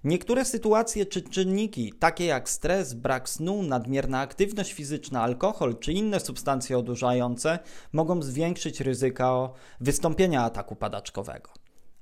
Niektóre 0.05 0.45
sytuacje 0.45 1.05
czy 1.05 1.21
czynniki, 1.21 1.93
takie 1.99 2.25
jak 2.25 2.49
stres, 2.49 2.93
brak 2.93 3.29
snu, 3.29 3.63
nadmierna 3.63 4.19
aktywność 4.19 4.73
fizyczna, 4.73 5.21
alkohol 5.21 5.79
czy 5.79 5.93
inne 5.93 6.19
substancje 6.19 6.77
odurzające, 6.77 7.59
mogą 7.93 8.21
zwiększyć 8.21 8.81
ryzyko 8.81 9.53
wystąpienia 9.81 10.43
ataku 10.43 10.75
padaczkowego. 10.75 11.49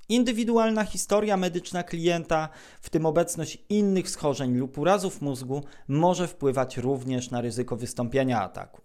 Indywidualna 0.10 0.86
historia 0.86 1.38
medyczna 1.38 1.84
klienta, 1.84 2.50
w 2.82 2.90
tym 2.90 3.06
obecność 3.06 3.58
innych 3.70 4.10
schorzeń 4.10 4.58
lub 4.58 4.78
urazów 4.78 5.22
mózgu, 5.22 5.64
może 5.88 6.28
wpływać 6.28 6.78
również 6.78 7.32
na 7.32 7.42
ryzyko 7.42 7.76
wystąpienia 7.76 8.42
ataku. 8.42 8.82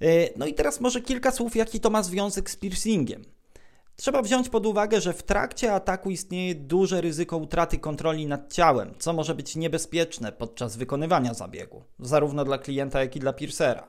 E, 0.00 0.38
no 0.38 0.46
i 0.46 0.54
teraz 0.54 0.80
może 0.80 1.00
kilka 1.00 1.30
słów, 1.30 1.56
jaki 1.56 1.80
to 1.80 1.90
ma 1.90 2.02
związek 2.02 2.50
z 2.50 2.56
piercingiem. 2.56 3.35
Trzeba 3.96 4.22
wziąć 4.22 4.48
pod 4.48 4.66
uwagę, 4.66 5.00
że 5.00 5.12
w 5.12 5.22
trakcie 5.22 5.72
ataku 5.72 6.10
istnieje 6.10 6.54
duże 6.54 7.00
ryzyko 7.00 7.36
utraty 7.36 7.78
kontroli 7.78 8.26
nad 8.26 8.52
ciałem, 8.52 8.94
co 8.98 9.12
może 9.12 9.34
być 9.34 9.56
niebezpieczne 9.56 10.32
podczas 10.32 10.76
wykonywania 10.76 11.34
zabiegu, 11.34 11.84
zarówno 11.98 12.44
dla 12.44 12.58
klienta, 12.58 13.00
jak 13.00 13.16
i 13.16 13.20
dla 13.20 13.32
piercera. 13.32 13.88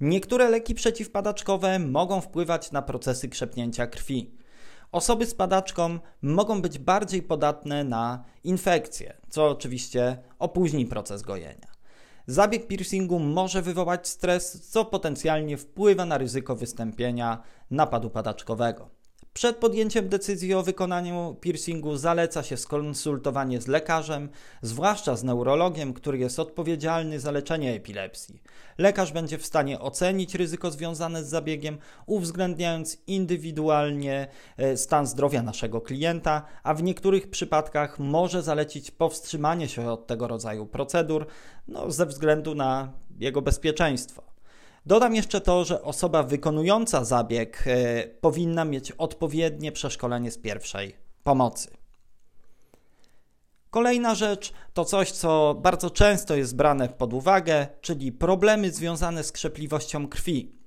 Niektóre 0.00 0.48
leki 0.48 0.74
przeciwpadaczkowe 0.74 1.78
mogą 1.78 2.20
wpływać 2.20 2.72
na 2.72 2.82
procesy 2.82 3.28
krzepnięcia 3.28 3.86
krwi. 3.86 4.30
Osoby 4.92 5.26
z 5.26 5.34
padaczką 5.34 5.98
mogą 6.22 6.62
być 6.62 6.78
bardziej 6.78 7.22
podatne 7.22 7.84
na 7.84 8.24
infekcje, 8.44 9.16
co 9.28 9.48
oczywiście 9.48 10.18
opóźni 10.38 10.86
proces 10.86 11.22
gojenia. 11.22 11.70
Zabieg 12.26 12.66
piercingu 12.66 13.18
może 13.18 13.62
wywołać 13.62 14.08
stres, 14.08 14.70
co 14.70 14.84
potencjalnie 14.84 15.56
wpływa 15.56 16.04
na 16.04 16.18
ryzyko 16.18 16.56
wystąpienia 16.56 17.42
napadu 17.70 18.10
padaczkowego. 18.10 18.99
Przed 19.32 19.56
podjęciem 19.56 20.08
decyzji 20.08 20.54
o 20.54 20.62
wykonaniu 20.62 21.36
piercingu 21.40 21.96
zaleca 21.96 22.42
się 22.42 22.56
skonsultowanie 22.56 23.60
z 23.60 23.66
lekarzem, 23.66 24.28
zwłaszcza 24.62 25.16
z 25.16 25.24
neurologiem, 25.24 25.94
który 25.94 26.18
jest 26.18 26.38
odpowiedzialny 26.38 27.20
za 27.20 27.30
leczenie 27.30 27.74
epilepsji. 27.74 28.42
Lekarz 28.78 29.12
będzie 29.12 29.38
w 29.38 29.46
stanie 29.46 29.80
ocenić 29.80 30.34
ryzyko 30.34 30.70
związane 30.70 31.24
z 31.24 31.28
zabiegiem, 31.28 31.78
uwzględniając 32.06 32.98
indywidualnie 33.06 34.28
e, 34.56 34.76
stan 34.76 35.06
zdrowia 35.06 35.42
naszego 35.42 35.80
klienta, 35.80 36.46
a 36.62 36.74
w 36.74 36.82
niektórych 36.82 37.30
przypadkach 37.30 37.98
może 37.98 38.42
zalecić 38.42 38.90
powstrzymanie 38.90 39.68
się 39.68 39.90
od 39.90 40.06
tego 40.06 40.28
rodzaju 40.28 40.66
procedur 40.66 41.26
no, 41.68 41.90
ze 41.90 42.06
względu 42.06 42.54
na 42.54 42.92
jego 43.18 43.42
bezpieczeństwo. 43.42 44.29
Dodam 44.86 45.14
jeszcze 45.14 45.40
to, 45.40 45.64
że 45.64 45.82
osoba 45.82 46.22
wykonująca 46.22 47.04
zabieg 47.04 47.64
e, 47.66 48.06
powinna 48.20 48.64
mieć 48.64 48.92
odpowiednie 48.92 49.72
przeszkolenie 49.72 50.30
z 50.30 50.38
pierwszej 50.38 50.96
pomocy. 51.22 51.70
Kolejna 53.70 54.14
rzecz 54.14 54.52
to 54.74 54.84
coś, 54.84 55.10
co 55.10 55.54
bardzo 55.62 55.90
często 55.90 56.36
jest 56.36 56.56
brane 56.56 56.88
pod 56.88 57.12
uwagę, 57.14 57.66
czyli 57.80 58.12
problemy 58.12 58.70
związane 58.70 59.24
z 59.24 59.32
krzepliwością 59.32 60.08
krwi. 60.08 60.60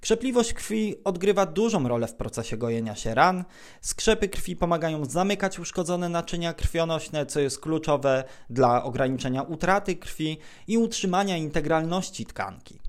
Krzepliwość 0.00 0.52
krwi 0.52 1.04
odgrywa 1.04 1.46
dużą 1.46 1.88
rolę 1.88 2.06
w 2.06 2.14
procesie 2.14 2.56
gojenia 2.56 2.94
się 2.94 3.14
ran. 3.14 3.44
Skrzepy 3.80 4.28
krwi 4.28 4.56
pomagają 4.56 5.04
zamykać 5.04 5.58
uszkodzone 5.58 6.08
naczynia 6.08 6.54
krwionośne, 6.54 7.26
co 7.26 7.40
jest 7.40 7.60
kluczowe 7.60 8.24
dla 8.50 8.84
ograniczenia 8.84 9.42
utraty 9.42 9.96
krwi 9.96 10.38
i 10.66 10.78
utrzymania 10.78 11.36
integralności 11.36 12.26
tkanki. 12.26 12.85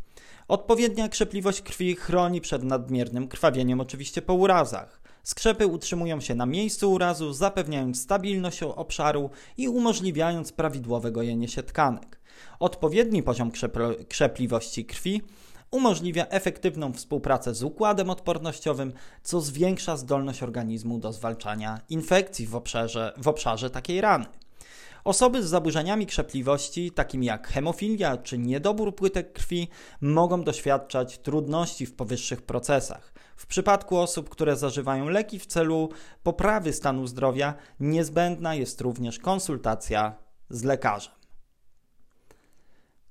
Odpowiednia 0.48 1.10
krzepliwość 1.10 1.62
krwi 1.62 1.96
chroni 1.96 2.42
przed 2.42 2.64
nadmiernym 2.64 3.28
krwawieniem, 3.28 3.82
oczywiście 3.82 4.22
po 4.22 4.34
urazach. 4.34 5.02
Skrzepy 5.24 5.68
utrzymują 5.68 6.22
się 6.22 6.36
na 6.36 6.46
miejscu 6.46 6.92
urazu, 6.92 7.34
zapewniając 7.34 8.02
stabilność 8.02 8.64
obszaru 8.64 9.30
i 9.58 9.70
umożliwiając 9.70 10.52
prawidłowe 10.52 11.12
gojenie 11.12 11.48
się 11.48 11.64
tkanek. 11.64 12.20
Odpowiedni 12.60 13.24
poziom 13.24 13.52
krzepliwości 14.10 14.86
krwi 14.86 15.22
umożliwia 15.72 16.26
efektywną 16.28 16.94
współpracę 16.94 17.56
z 17.56 17.64
układem 17.64 18.10
odpornościowym, 18.10 18.94
co 19.24 19.42
zwiększa 19.42 19.98
zdolność 19.98 20.44
organizmu 20.44 21.00
do 21.00 21.14
zwalczania 21.14 21.82
infekcji 21.90 22.48
w 22.48 22.56
obszarze, 22.56 23.14
w 23.18 23.28
obszarze 23.28 23.70
takiej 23.70 24.02
rany. 24.02 24.26
Osoby 25.04 25.44
z 25.44 25.46
zaburzeniami 25.46 26.06
krzepliwości, 26.06 26.92
takimi 26.92 27.26
jak 27.26 27.48
hemofilia 27.48 28.18
czy 28.18 28.38
niedobór 28.38 28.96
płytek 28.96 29.34
krwi, 29.34 29.68
mogą 30.02 30.44
doświadczać 30.44 31.18
trudności 31.18 31.86
w 31.86 31.96
powyższych 31.96 32.42
procesach. 32.42 33.14
W 33.38 33.46
przypadku 33.46 33.98
osób, 33.98 34.30
które 34.30 34.56
zażywają 34.56 35.10
leki 35.10 35.40
w 35.40 35.46
celu 35.46 35.90
poprawy 36.24 36.74
stanu 36.74 37.08
zdrowia, 37.08 37.54
niezbędna 37.80 38.56
jest 38.56 38.82
również 38.82 39.20
konsultacja 39.20 40.16
z 40.50 40.64
lekarzem. 40.64 41.17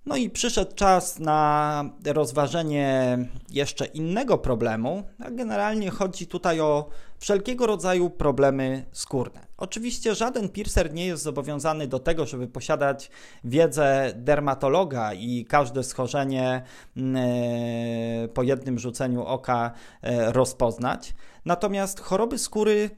No 0.06 0.16
i 0.16 0.30
przyszedł 0.30 0.74
czas 0.74 1.18
na 1.18 1.84
rozważenie 2.06 3.18
jeszcze 3.50 3.86
innego 3.86 4.38
problemu, 4.38 5.02
a 5.24 5.30
generalnie 5.30 5.90
chodzi 5.90 6.26
tutaj 6.26 6.60
o 6.60 6.88
wszelkiego 7.18 7.66
rodzaju 7.66 8.10
problemy 8.10 8.84
skórne. 8.92 9.46
Oczywiście 9.56 10.14
żaden 10.14 10.48
piercer 10.48 10.94
nie 10.94 11.06
jest 11.06 11.22
zobowiązany 11.22 11.86
do 11.86 11.98
tego, 11.98 12.26
żeby 12.26 12.48
posiadać 12.48 13.10
wiedzę 13.44 14.12
dermatologa 14.16 15.14
i 15.14 15.44
każde 15.44 15.84
schorzenie 15.84 16.62
mm, 16.96 17.16
e, 17.16 18.28
po 18.28 18.42
jednym 18.42 18.78
rzuceniu 18.78 19.22
oka 19.22 19.72
e, 20.02 20.32
rozpoznać. 20.32 21.14
Natomiast 21.44 22.00
choroby 22.00 22.38
skóry 22.38 22.90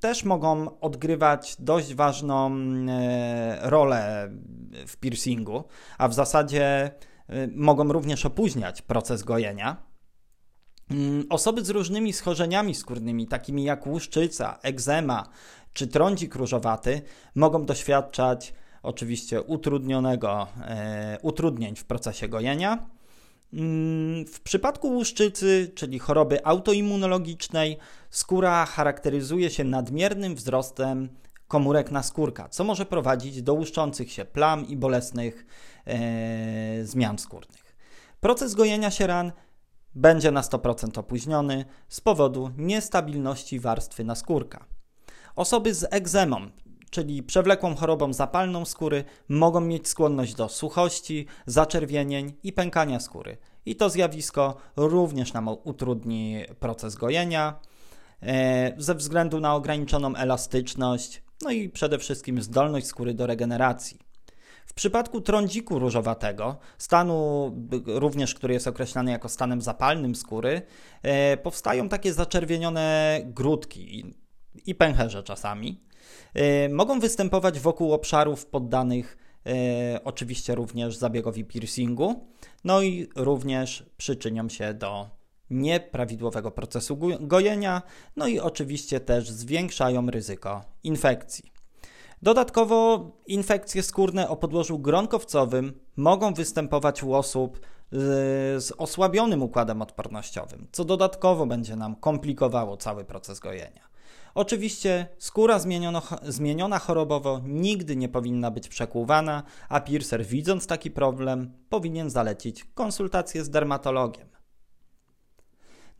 też 0.00 0.24
mogą 0.24 0.80
odgrywać 0.80 1.56
dość 1.58 1.94
ważną 1.94 2.50
e, 2.88 3.58
rolę 3.62 4.30
w 4.86 4.96
piercingu, 4.96 5.64
a 5.98 6.08
w 6.08 6.14
zasadzie 6.14 6.90
e, 7.28 7.46
mogą 7.54 7.92
również 7.92 8.26
opóźniać 8.26 8.82
proces 8.82 9.22
gojenia. 9.22 9.76
Mm, 10.90 11.26
osoby 11.30 11.64
z 11.64 11.70
różnymi 11.70 12.12
schorzeniami 12.12 12.74
skórnymi, 12.74 13.26
takimi 13.26 13.64
jak 13.64 13.86
łuszczyca, 13.86 14.58
egzema 14.62 15.28
czy 15.72 15.86
trądzik 15.86 16.34
różowaty, 16.34 17.02
mogą 17.34 17.64
doświadczać 17.64 18.54
oczywiście 18.82 19.42
utrudnionego, 19.42 20.46
e, 20.60 21.18
utrudnień 21.22 21.76
w 21.76 21.84
procesie 21.84 22.28
gojenia. 22.28 22.95
Mm, 23.52 24.26
w 24.26 24.40
przypadku 24.40 24.88
łuszczycy, 24.88 25.72
czyli 25.74 25.98
choroby 25.98 26.46
autoimmunologicznej, 26.46 27.78
skóra 28.10 28.66
charakteryzuje 28.66 29.50
się 29.50 29.64
nadmiernym 29.64 30.34
wzrostem 30.34 31.08
komórek 31.48 31.90
naskórka, 31.90 32.48
co 32.48 32.64
może 32.64 32.86
prowadzić 32.86 33.42
do 33.42 33.54
łuszczących 33.54 34.12
się 34.12 34.24
plam 34.24 34.66
i 34.68 34.76
bolesnych 34.76 35.46
e, 35.86 36.84
zmian 36.84 37.18
skórnych. 37.18 37.76
Proces 38.20 38.54
gojenia 38.54 38.90
się 38.90 39.06
ran 39.06 39.32
będzie 39.94 40.30
na 40.30 40.40
100% 40.40 40.98
opóźniony 40.98 41.64
z 41.88 42.00
powodu 42.00 42.50
niestabilności 42.56 43.60
warstwy 43.60 44.04
naskórka. 44.04 44.64
Osoby 45.36 45.74
z 45.74 45.86
egzemą, 45.90 46.50
czyli 46.96 47.22
przewlekłą 47.22 47.74
chorobą 47.74 48.12
zapalną 48.12 48.64
skóry, 48.64 49.04
mogą 49.28 49.60
mieć 49.60 49.88
skłonność 49.88 50.34
do 50.34 50.48
suchości, 50.48 51.26
zaczerwienień 51.46 52.32
i 52.42 52.52
pękania 52.52 53.00
skóry. 53.00 53.36
I 53.66 53.76
to 53.76 53.90
zjawisko 53.90 54.56
również 54.76 55.32
nam 55.32 55.48
utrudni 55.48 56.44
proces 56.60 56.94
gojenia 56.94 57.60
e, 58.22 58.74
ze 58.78 58.94
względu 58.94 59.40
na 59.40 59.54
ograniczoną 59.54 60.14
elastyczność, 60.14 61.22
no 61.42 61.50
i 61.50 61.68
przede 61.68 61.98
wszystkim 61.98 62.42
zdolność 62.42 62.86
skóry 62.86 63.14
do 63.14 63.26
regeneracji. 63.26 63.98
W 64.66 64.74
przypadku 64.74 65.20
trądziku 65.20 65.78
różowatego, 65.78 66.58
stanu 66.78 67.50
również, 67.86 68.34
który 68.34 68.54
jest 68.54 68.66
określany 68.66 69.10
jako 69.10 69.28
stanem 69.28 69.60
zapalnym 69.60 70.14
skóry, 70.14 70.62
e, 71.02 71.36
powstają 71.36 71.88
takie 71.88 72.12
zaczerwienione 72.12 73.20
grudki 73.24 74.14
i 74.66 74.74
pęcherze 74.74 75.22
czasami. 75.22 75.86
E, 76.34 76.68
mogą 76.68 77.00
występować 77.00 77.60
wokół 77.60 77.92
obszarów 77.92 78.46
poddanych 78.46 79.16
e, 79.46 80.00
oczywiście 80.04 80.54
również 80.54 80.96
zabiegowi 80.96 81.44
piercingu, 81.44 82.26
no 82.64 82.82
i 82.82 83.08
również 83.16 83.86
przyczynią 83.96 84.48
się 84.48 84.74
do 84.74 85.08
nieprawidłowego 85.50 86.50
procesu 86.50 86.98
gojenia, 87.20 87.82
no 88.16 88.26
i 88.26 88.38
oczywiście 88.38 89.00
też 89.00 89.30
zwiększają 89.30 90.10
ryzyko 90.10 90.64
infekcji. 90.84 91.52
Dodatkowo 92.22 93.10
infekcje 93.26 93.82
skórne 93.82 94.28
o 94.28 94.36
podłożu 94.36 94.78
gronkowcowym 94.78 95.80
mogą 95.96 96.34
występować 96.34 97.02
u 97.02 97.14
osób 97.14 97.60
z 98.56 98.72
osłabionym 98.78 99.42
układem 99.42 99.82
odpornościowym, 99.82 100.68
co 100.72 100.84
dodatkowo 100.84 101.46
będzie 101.46 101.76
nam 101.76 101.96
komplikowało 101.96 102.76
cały 102.76 103.04
proces 103.04 103.40
gojenia. 103.40 103.95
Oczywiście 104.36 105.06
skóra 105.18 105.58
zmieniono, 105.58 106.02
zmieniona 106.22 106.78
chorobowo 106.78 107.40
nigdy 107.44 107.96
nie 107.96 108.08
powinna 108.08 108.50
być 108.50 108.68
przekłuwana, 108.68 109.42
a 109.68 109.80
piercer 109.80 110.26
widząc 110.26 110.66
taki 110.66 110.90
problem 110.90 111.52
powinien 111.68 112.10
zalecić 112.10 112.64
konsultację 112.64 113.44
z 113.44 113.50
dermatologiem. 113.50 114.28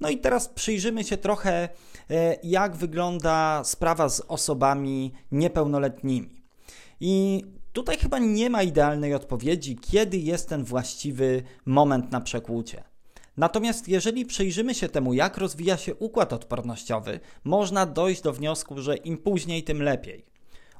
No 0.00 0.08
i 0.08 0.18
teraz 0.18 0.48
przyjrzymy 0.48 1.04
się 1.04 1.16
trochę, 1.16 1.68
e, 2.10 2.36
jak 2.42 2.76
wygląda 2.76 3.64
sprawa 3.64 4.08
z 4.08 4.20
osobami 4.20 5.12
niepełnoletnimi. 5.32 6.42
I 7.00 7.44
tutaj 7.72 7.98
chyba 7.98 8.18
nie 8.18 8.50
ma 8.50 8.62
idealnej 8.62 9.14
odpowiedzi, 9.14 9.76
kiedy 9.76 10.16
jest 10.16 10.48
ten 10.48 10.64
właściwy 10.64 11.42
moment 11.66 12.12
na 12.12 12.20
przekłucie. 12.20 12.95
Natomiast 13.36 13.88
jeżeli 13.88 14.26
przyjrzymy 14.26 14.74
się 14.74 14.88
temu, 14.88 15.14
jak 15.14 15.38
rozwija 15.38 15.76
się 15.76 15.94
układ 15.94 16.32
odpornościowy, 16.32 17.20
można 17.44 17.86
dojść 17.86 18.22
do 18.22 18.32
wniosku, 18.32 18.80
że 18.82 18.96
im 18.96 19.18
później, 19.18 19.64
tym 19.64 19.82
lepiej. 19.82 20.24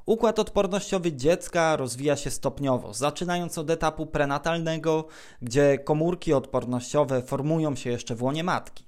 Układ 0.05 0.39
odpornościowy 0.39 1.13
dziecka 1.13 1.75
rozwija 1.75 2.15
się 2.15 2.31
stopniowo, 2.31 2.93
zaczynając 2.93 3.57
od 3.57 3.69
etapu 3.69 4.05
prenatalnego, 4.05 5.07
gdzie 5.41 5.77
komórki 5.77 6.33
odpornościowe 6.33 7.21
formują 7.21 7.75
się 7.75 7.89
jeszcze 7.89 8.15
w 8.15 8.23
łonie 8.23 8.43
matki. 8.43 8.85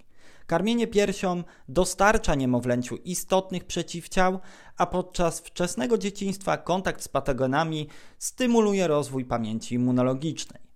Karmienie 0.47 0.87
piersią 0.87 1.43
dostarcza 1.67 2.35
niemowlęciu 2.35 2.95
istotnych 2.95 3.65
przeciwciał, 3.65 4.39
a 4.77 4.85
podczas 4.85 5.39
wczesnego 5.39 5.97
dzieciństwa 5.97 6.57
kontakt 6.57 7.03
z 7.03 7.07
patogenami 7.07 7.87
stymuluje 8.17 8.87
rozwój 8.87 9.25
pamięci 9.25 9.75
immunologicznej. 9.75 10.68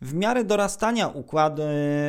W 0.00 0.14
miarę 0.14 0.44
dorastania 0.44 1.08
układ, 1.08 1.56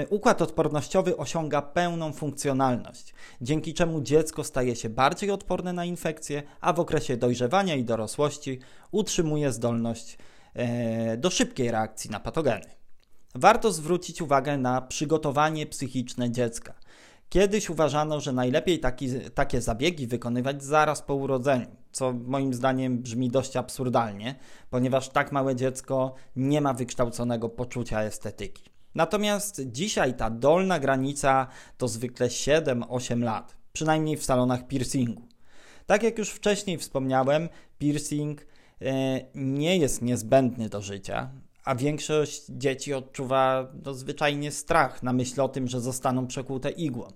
układ 0.09 0.41
odpornościowy 0.41 1.17
osiąga 1.17 1.61
pełną 1.61 2.13
funkcjonalność, 2.13 3.13
dzięki 3.41 3.73
czemu 3.73 4.01
dziecko 4.01 4.43
staje 4.43 4.75
się 4.75 4.89
bardziej 4.89 5.31
odporne 5.31 5.73
na 5.73 5.85
infekcje, 5.85 6.43
a 6.61 6.73
w 6.73 6.79
okresie 6.79 7.17
dojrzewania 7.17 7.75
i 7.75 7.83
dorosłości 7.83 8.59
utrzymuje 8.91 9.51
zdolność 9.51 10.17
e, 10.53 11.17
do 11.17 11.29
szybkiej 11.29 11.71
reakcji 11.71 12.09
na 12.09 12.19
patogeny. 12.19 12.65
Warto 13.35 13.71
zwrócić 13.71 14.21
uwagę 14.21 14.57
na 14.57 14.81
przygotowanie 14.81 15.65
psychiczne 15.65 16.31
dziecka. 16.31 16.73
Kiedyś 17.29 17.69
uważano, 17.69 18.19
że 18.19 18.33
najlepiej 18.33 18.79
taki, 18.79 19.09
takie 19.19 19.61
zabiegi 19.61 20.07
wykonywać 20.07 20.63
zaraz 20.63 21.01
po 21.01 21.15
urodzeniu, 21.15 21.67
co 21.91 22.13
moim 22.13 22.53
zdaniem 22.53 23.01
brzmi 23.01 23.29
dość 23.29 23.57
absurdalnie, 23.57 24.35
ponieważ 24.69 25.09
tak 25.09 25.31
małe 25.31 25.55
dziecko 25.55 26.13
nie 26.35 26.61
ma 26.61 26.73
wykształconego 26.73 27.49
poczucia 27.49 28.01
estetyki. 28.01 28.63
Natomiast 28.95 29.61
dzisiaj 29.65 30.13
ta 30.13 30.29
dolna 30.29 30.79
granica 30.79 31.47
to 31.77 31.87
zwykle 31.87 32.27
7-8 32.27 33.23
lat, 33.23 33.57
przynajmniej 33.73 34.17
w 34.17 34.25
salonach 34.25 34.67
piercingu. 34.67 35.21
Tak 35.85 36.03
jak 36.03 36.17
już 36.17 36.29
wcześniej 36.29 36.77
wspomniałem, 36.77 37.49
piercing 37.77 38.41
e, 38.81 38.85
nie 39.35 39.77
jest 39.77 40.01
niezbędny 40.01 40.69
do 40.69 40.81
życia, 40.81 41.31
a 41.67 41.75
większość 41.75 42.43
dzieci 42.49 42.93
odczuwa 42.93 43.71
no, 43.85 43.93
zwyczajnie 43.93 44.51
strach 44.51 45.03
na 45.03 45.13
myśl 45.13 45.41
o 45.41 45.49
tym, 45.49 45.67
że 45.67 45.81
zostaną 45.81 46.27
przekłute 46.27 46.69
igłą. 46.69 47.07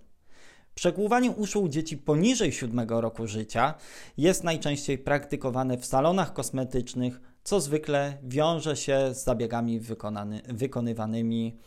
Przekłuwanie 0.75 1.31
uszu 1.31 1.63
u 1.63 1.69
dzieci 1.69 1.97
poniżej 1.97 2.51
7 2.51 2.89
roku 2.89 3.27
życia 3.27 3.73
jest 4.17 4.43
najczęściej 4.43 4.97
praktykowane 4.97 5.77
w 5.77 5.85
salonach 5.85 6.33
kosmetycznych, 6.33 7.21
co 7.43 7.61
zwykle 7.61 8.17
wiąże 8.23 8.75
się 8.75 9.13
z 9.13 9.23
zabiegami 9.23 9.79
wykonany, 9.79 10.41
wykonywanymi 10.47 11.57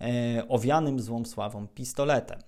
e, 0.00 0.48
owianym 0.48 1.00
złą 1.00 1.24
sławą 1.24 1.68
pistoletem. 1.68 2.38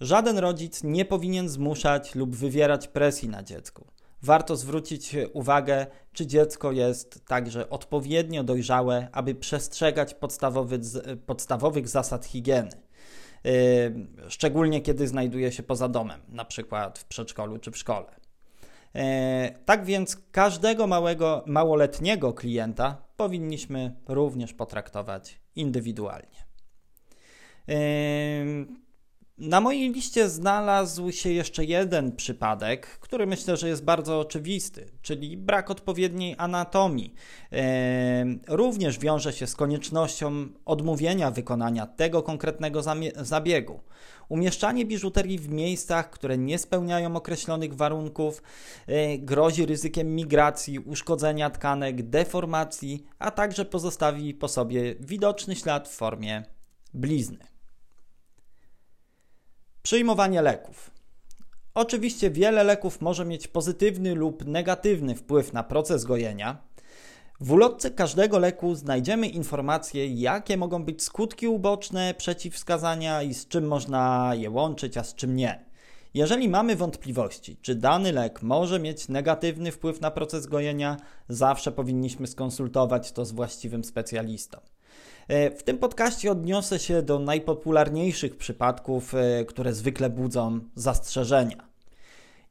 Żaden 0.00 0.38
rodzic 0.38 0.84
nie 0.84 1.04
powinien 1.04 1.48
zmuszać 1.48 2.14
lub 2.14 2.36
wywierać 2.36 2.88
presji 2.88 3.28
na 3.28 3.42
dziecku. 3.42 3.91
Warto 4.22 4.56
zwrócić 4.56 5.16
uwagę, 5.32 5.86
czy 6.12 6.26
dziecko 6.26 6.72
jest 6.72 7.26
także 7.26 7.70
odpowiednio 7.70 8.44
dojrzałe, 8.44 9.08
aby 9.12 9.34
przestrzegać 9.34 10.14
podstawowy, 10.14 10.80
podstawowych 11.26 11.88
zasad 11.88 12.26
higieny. 12.26 12.70
Yy, 13.44 13.52
szczególnie 14.28 14.80
kiedy 14.80 15.08
znajduje 15.08 15.52
się 15.52 15.62
poza 15.62 15.88
domem, 15.88 16.20
na 16.28 16.44
przykład 16.44 16.98
w 16.98 17.04
przedszkolu 17.04 17.58
czy 17.58 17.70
w 17.70 17.78
szkole. 17.78 18.14
Yy, 18.94 19.02
tak 19.64 19.84
więc 19.84 20.16
każdego 20.32 20.86
małego, 20.86 21.44
małoletniego 21.46 22.32
klienta 22.32 22.96
powinniśmy 23.16 23.96
również 24.08 24.54
potraktować 24.54 25.40
indywidualnie. 25.56 26.42
Na 29.42 29.60
mojej 29.60 29.92
liście 29.92 30.28
znalazł 30.28 31.12
się 31.12 31.30
jeszcze 31.30 31.64
jeden 31.64 32.16
przypadek, 32.16 32.86
który 32.86 33.26
myślę, 33.26 33.56
że 33.56 33.68
jest 33.68 33.84
bardzo 33.84 34.20
oczywisty, 34.20 34.86
czyli 35.02 35.36
brak 35.36 35.70
odpowiedniej 35.70 36.34
anatomii. 36.38 37.14
również 38.48 38.98
wiąże 38.98 39.32
się 39.32 39.46
z 39.46 39.56
koniecznością 39.56 40.48
odmówienia 40.64 41.30
wykonania 41.30 41.86
tego 41.86 42.22
konkretnego 42.22 42.82
zabiegu. 43.16 43.80
Umieszczanie 44.28 44.84
biżuterii 44.84 45.38
w 45.38 45.48
miejscach, 45.48 46.10
które 46.10 46.38
nie 46.38 46.58
spełniają 46.58 47.16
określonych 47.16 47.74
warunków, 47.74 48.42
e, 48.86 49.18
grozi 49.18 49.66
ryzykiem 49.66 50.14
migracji, 50.14 50.78
uszkodzenia 50.78 51.50
tkanek, 51.50 52.02
deformacji, 52.02 53.04
a 53.18 53.30
także 53.30 53.64
pozostawi 53.64 54.34
po 54.34 54.48
sobie 54.48 54.94
widoczny 55.00 55.56
ślad 55.56 55.88
w 55.88 55.92
formie 55.92 56.42
blizny. 56.94 57.51
Przyjmowanie 59.82 60.42
leków. 60.42 60.90
Oczywiście 61.74 62.30
wiele 62.30 62.64
leków 62.64 63.00
może 63.00 63.24
mieć 63.24 63.48
pozytywny 63.48 64.14
lub 64.14 64.46
negatywny 64.46 65.14
wpływ 65.14 65.52
na 65.52 65.62
proces 65.62 66.04
gojenia. 66.04 66.62
W 67.40 67.52
ulotce 67.52 67.90
każdego 67.90 68.38
leku 68.38 68.74
znajdziemy 68.74 69.28
informacje, 69.28 70.06
jakie 70.06 70.56
mogą 70.56 70.84
być 70.84 71.02
skutki 71.02 71.48
uboczne 71.48 72.14
przeciwwskazania 72.14 73.22
i 73.22 73.34
z 73.34 73.48
czym 73.48 73.66
można 73.66 74.32
je 74.34 74.50
łączyć, 74.50 74.96
a 74.96 75.04
z 75.04 75.14
czym 75.14 75.36
nie. 75.36 75.64
Jeżeli 76.14 76.48
mamy 76.48 76.76
wątpliwości, 76.76 77.56
czy 77.62 77.74
dany 77.74 78.12
lek 78.12 78.42
może 78.42 78.80
mieć 78.80 79.08
negatywny 79.08 79.72
wpływ 79.72 80.00
na 80.00 80.10
proces 80.10 80.46
gojenia, 80.46 80.96
zawsze 81.28 81.72
powinniśmy 81.72 82.26
skonsultować 82.26 83.12
to 83.12 83.24
z 83.24 83.32
właściwym 83.32 83.84
specjalistą. 83.84 84.60
E, 85.28 85.50
w 85.50 85.62
tym 85.62 85.78
podcaście 85.78 86.32
odniosę 86.32 86.78
się 86.78 87.02
do 87.02 87.18
najpopularniejszych 87.18 88.36
przypadków, 88.36 89.14
e, 89.14 89.44
które 89.44 89.72
zwykle 89.72 90.10
budzą 90.10 90.60
zastrzeżenia. 90.74 91.72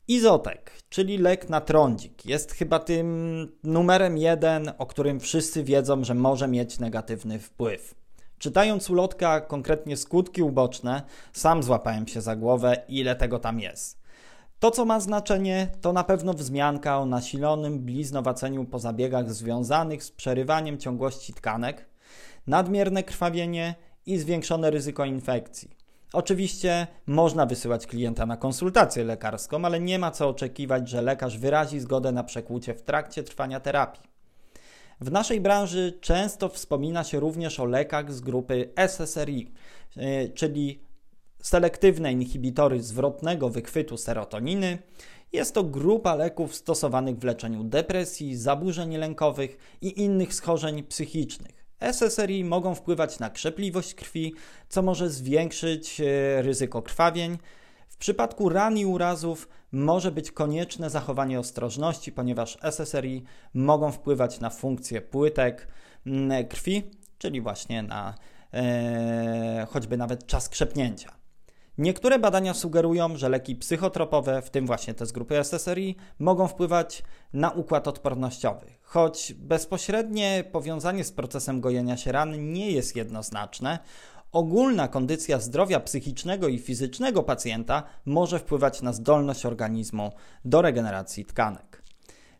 Izotek, 0.07 0.71
czyli 0.89 1.17
lek 1.17 1.49
na 1.49 1.61
trądzik, 1.61 2.25
jest 2.25 2.51
chyba 2.51 2.79
tym 2.79 3.47
numerem 3.63 4.17
jeden, 4.17 4.71
o 4.77 4.85
którym 4.85 5.19
wszyscy 5.19 5.63
wiedzą, 5.63 6.03
że 6.03 6.13
może 6.13 6.47
mieć 6.47 6.79
negatywny 6.79 7.39
wpływ. 7.39 7.95
Czytając 8.37 8.89
ulotkę, 8.89 9.41
konkretnie 9.47 9.97
skutki 9.97 10.41
uboczne, 10.43 11.01
sam 11.33 11.63
złapałem 11.63 12.07
się 12.07 12.21
za 12.21 12.35
głowę, 12.35 12.83
ile 12.87 13.15
tego 13.15 13.39
tam 13.39 13.59
jest. 13.59 14.01
To, 14.59 14.71
co 14.71 14.85
ma 14.85 14.99
znaczenie, 14.99 15.67
to 15.81 15.93
na 15.93 16.03
pewno 16.03 16.33
wzmianka 16.33 16.99
o 16.99 17.05
nasilonym 17.05 17.79
bliznowaceniu 17.79 18.65
po 18.65 18.79
zabiegach 18.79 19.33
związanych 19.33 20.03
z 20.03 20.11
przerywaniem 20.11 20.77
ciągłości 20.77 21.33
tkanek, 21.33 21.90
nadmierne 22.47 23.03
krwawienie 23.03 23.75
i 24.05 24.17
zwiększone 24.17 24.71
ryzyko 24.71 25.05
infekcji. 25.05 25.81
Oczywiście 26.13 26.87
można 27.05 27.45
wysyłać 27.45 27.87
klienta 27.87 28.25
na 28.25 28.37
konsultację 28.37 29.03
lekarską, 29.03 29.65
ale 29.65 29.79
nie 29.79 29.99
ma 29.99 30.11
co 30.11 30.29
oczekiwać, 30.29 30.89
że 30.89 31.01
lekarz 31.01 31.37
wyrazi 31.37 31.79
zgodę 31.79 32.11
na 32.11 32.23
przekłucie 32.23 32.73
w 32.73 32.81
trakcie 32.81 33.23
trwania 33.23 33.59
terapii. 33.59 34.11
W 35.01 35.11
naszej 35.11 35.41
branży 35.41 35.97
często 36.01 36.49
wspomina 36.49 37.03
się 37.03 37.19
również 37.19 37.59
o 37.59 37.65
lekach 37.65 38.13
z 38.13 38.21
grupy 38.21 38.71
SSRI, 38.75 39.51
e, 39.97 40.29
czyli 40.29 40.79
selektywne 41.41 42.11
inhibitory 42.11 42.81
zwrotnego 42.81 43.49
wychwytu 43.49 43.97
serotoniny. 43.97 44.77
Jest 45.33 45.53
to 45.53 45.63
grupa 45.63 46.15
leków 46.15 46.55
stosowanych 46.55 47.17
w 47.17 47.23
leczeniu 47.23 47.63
depresji, 47.63 48.35
zaburzeń 48.35 48.97
lękowych 48.97 49.77
i 49.81 50.01
innych 50.01 50.33
schorzeń 50.33 50.83
psychicznych. 50.83 51.60
SSRI 51.81 52.43
mogą 52.43 52.75
wpływać 52.75 53.19
na 53.19 53.29
krzepliwość 53.29 53.95
krwi, 53.95 54.33
co 54.69 54.81
może 54.81 55.09
zwiększyć 55.09 56.01
e, 56.01 56.41
ryzyko 56.41 56.81
krwawień. 56.81 57.37
W 57.87 57.97
przypadku 57.97 58.49
ran 58.49 58.77
i 58.77 58.85
urazów 58.85 59.49
może 59.71 60.11
być 60.11 60.31
konieczne 60.31 60.89
zachowanie 60.89 61.39
ostrożności, 61.39 62.11
ponieważ 62.11 62.57
SSRI 62.61 63.23
mogą 63.53 63.91
wpływać 63.91 64.39
na 64.39 64.49
funkcję 64.49 65.01
płytek 65.01 65.67
krwi, 66.49 66.83
czyli 67.17 67.41
właśnie 67.41 67.83
na 67.83 68.15
e, 68.53 69.67
choćby 69.69 69.97
nawet 69.97 70.25
czas 70.25 70.49
krzepnięcia. 70.49 71.21
Niektóre 71.77 72.19
badania 72.19 72.53
sugerują, 72.53 73.17
że 73.17 73.29
leki 73.29 73.55
psychotropowe, 73.55 74.41
w 74.41 74.49
tym 74.49 74.65
właśnie 74.65 74.93
te 74.93 75.05
z 75.05 75.11
grupy 75.11 75.35
SSRI, 75.43 75.95
mogą 76.19 76.47
wpływać 76.47 77.03
na 77.33 77.51
układ 77.51 77.87
odpornościowy. 77.87 78.80
Choć 78.91 79.33
bezpośrednie 79.33 80.43
powiązanie 80.51 81.03
z 81.03 81.11
procesem 81.11 81.61
gojenia 81.61 81.97
się 81.97 82.11
ran 82.11 82.53
nie 82.53 82.71
jest 82.71 82.95
jednoznaczne, 82.95 83.79
ogólna 84.31 84.87
kondycja 84.87 85.39
zdrowia 85.39 85.79
psychicznego 85.79 86.47
i 86.47 86.59
fizycznego 86.59 87.23
pacjenta 87.23 87.83
może 88.05 88.39
wpływać 88.39 88.81
na 88.81 88.93
zdolność 88.93 89.45
organizmu 89.45 90.11
do 90.45 90.61
regeneracji 90.61 91.25
tkanek. 91.25 91.80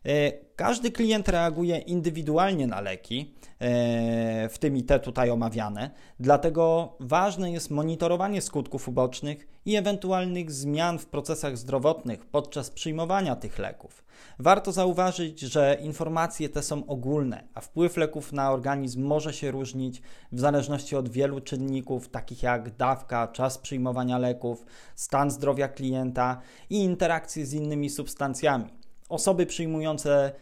E, 0.06 0.32
każdy 0.56 0.90
klient 0.90 1.28
reaguje 1.28 1.78
indywidualnie 1.78 2.66
na 2.66 2.80
leki, 2.80 3.34
e, 3.60 4.48
w 4.48 4.58
tym 4.58 4.76
i 4.76 4.82
te 4.82 5.00
tutaj 5.00 5.30
omawiane, 5.30 5.90
dlatego 6.20 6.96
ważne 7.00 7.52
jest 7.52 7.70
monitorowanie 7.70 8.42
skutków 8.42 8.88
ubocznych 8.88 9.48
i 9.66 9.76
ewentualnych 9.76 10.52
zmian 10.52 10.98
w 10.98 11.06
procesach 11.06 11.58
zdrowotnych 11.58 12.26
podczas 12.26 12.70
przyjmowania 12.70 13.36
tych 13.36 13.58
leków. 13.58 14.04
Warto 14.38 14.72
zauważyć, 14.72 15.40
że 15.40 15.78
informacje 15.80 16.48
te 16.48 16.62
są 16.62 16.86
ogólne, 16.86 17.48
a 17.54 17.60
wpływ 17.60 17.96
leków 17.96 18.32
na 18.32 18.52
organizm 18.52 19.02
może 19.02 19.32
się 19.32 19.50
różnić 19.50 20.02
w 20.32 20.40
zależności 20.40 20.96
od 20.96 21.08
wielu 21.08 21.40
czynników, 21.40 22.08
takich 22.08 22.42
jak 22.42 22.76
dawka, 22.76 23.28
czas 23.28 23.58
przyjmowania 23.58 24.18
leków, 24.18 24.66
stan 24.94 25.30
zdrowia 25.30 25.68
klienta 25.68 26.40
i 26.70 26.76
interakcje 26.76 27.46
z 27.46 27.52
innymi 27.52 27.90
substancjami 27.90 28.81
osoby 29.12 29.46
przyjmujące 29.46 30.32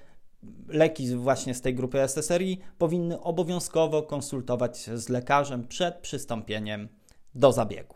leki 0.68 1.16
właśnie 1.16 1.54
z 1.54 1.60
tej 1.60 1.74
grupy 1.74 1.98
SSRI 1.98 2.58
powinny 2.78 3.20
obowiązkowo 3.20 4.02
konsultować 4.02 4.78
się 4.78 4.98
z 4.98 5.08
lekarzem 5.08 5.68
przed 5.68 5.94
przystąpieniem 5.94 6.88
do 7.34 7.52
zabiegu. 7.52 7.94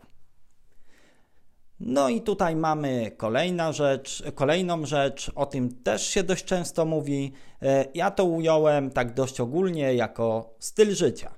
No 1.79 2.09
i 2.09 2.21
tutaj 2.21 2.55
mamy 2.55 3.11
kolejna 3.17 3.71
rzecz, 3.71 4.23
kolejną 4.35 4.85
rzecz, 4.85 5.31
o 5.35 5.45
tym 5.45 5.83
też 5.83 6.07
się 6.07 6.23
dość 6.23 6.45
często 6.45 6.85
mówi. 6.85 7.31
E, 7.61 7.85
ja 7.93 8.11
to 8.11 8.25
ująłem 8.25 8.91
tak 8.91 9.13
dość 9.13 9.39
ogólnie 9.39 9.93
jako 9.93 10.55
styl 10.59 10.95
życia. 10.95 11.35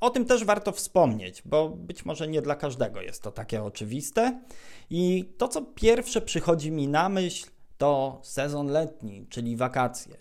O 0.00 0.10
tym 0.10 0.24
też 0.24 0.44
warto 0.44 0.72
wspomnieć, 0.72 1.42
bo 1.44 1.68
być 1.68 2.04
może 2.04 2.28
nie 2.28 2.42
dla 2.42 2.56
każdego 2.56 3.00
jest 3.00 3.22
to 3.22 3.32
takie 3.32 3.62
oczywiste. 3.62 4.40
I 4.90 5.32
to, 5.38 5.48
co 5.48 5.62
pierwsze 5.62 6.20
przychodzi 6.20 6.70
mi 6.70 6.88
na 6.88 7.08
myśl, 7.08 7.46
to 7.78 8.20
sezon 8.22 8.66
letni, 8.66 9.26
czyli 9.30 9.56
wakacje. 9.56 10.16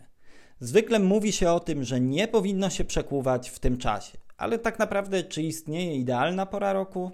Zwykle 0.60 1.00
mówi 1.00 1.32
się 1.32 1.52
o 1.52 1.60
tym, 1.60 1.84
że 1.84 2.00
nie 2.02 2.28
powinno 2.28 2.70
się 2.70 2.86
przekłuwać 2.86 3.50
w 3.50 3.60
tym 3.60 3.78
czasie, 3.78 4.18
ale 4.38 4.60
tak 4.60 4.80
naprawdę, 4.80 5.24
czy 5.24 5.42
istnieje 5.42 5.96
idealna 5.96 6.46
pora 6.46 6.74
roku? 6.74 7.12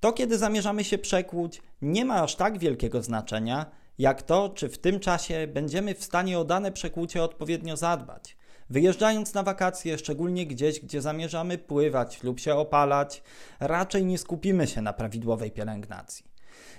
To, 0.00 0.12
kiedy 0.12 0.38
zamierzamy 0.38 0.84
się 0.84 0.98
przekłuć, 0.98 1.62
nie 1.82 2.04
ma 2.04 2.22
aż 2.22 2.36
tak 2.36 2.58
wielkiego 2.58 3.02
znaczenia, 3.02 3.66
jak 3.98 4.22
to, 4.22 4.48
czy 4.48 4.68
w 4.68 4.78
tym 4.78 5.00
czasie 5.00 5.46
będziemy 5.46 5.94
w 5.94 6.04
stanie 6.04 6.38
o 6.38 6.44
dane 6.44 6.72
przekłucie 6.72 7.22
odpowiednio 7.22 7.76
zadbać. 7.76 8.36
Wyjeżdżając 8.70 9.34
na 9.34 9.42
wakacje, 9.42 9.98
szczególnie 9.98 10.46
gdzieś, 10.46 10.80
gdzie 10.80 11.02
zamierzamy 11.02 11.58
pływać 11.58 12.22
lub 12.22 12.40
się 12.40 12.54
opalać, 12.54 13.22
raczej 13.60 14.04
nie 14.04 14.18
skupimy 14.18 14.66
się 14.66 14.82
na 14.82 14.92
prawidłowej 14.92 15.50
pielęgnacji. 15.50 16.24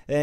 Yy, 0.08 0.15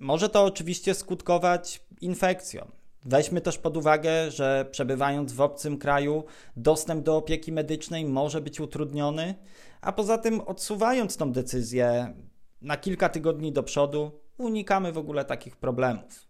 może 0.00 0.28
to 0.28 0.44
oczywiście 0.44 0.94
skutkować 0.94 1.84
infekcją. 2.00 2.70
Weźmy 3.04 3.40
też 3.40 3.58
pod 3.58 3.76
uwagę, 3.76 4.30
że 4.30 4.66
przebywając 4.70 5.32
w 5.32 5.40
obcym 5.40 5.78
kraju, 5.78 6.24
dostęp 6.56 7.04
do 7.04 7.16
opieki 7.16 7.52
medycznej 7.52 8.04
może 8.04 8.40
być 8.40 8.60
utrudniony, 8.60 9.34
a 9.80 9.92
poza 9.92 10.18
tym 10.18 10.40
odsuwając 10.40 11.16
tą 11.16 11.32
decyzję 11.32 12.14
na 12.62 12.76
kilka 12.76 13.08
tygodni 13.08 13.52
do 13.52 13.62
przodu, 13.62 14.20
unikamy 14.38 14.92
w 14.92 14.98
ogóle 14.98 15.24
takich 15.24 15.56
problemów. 15.56 16.26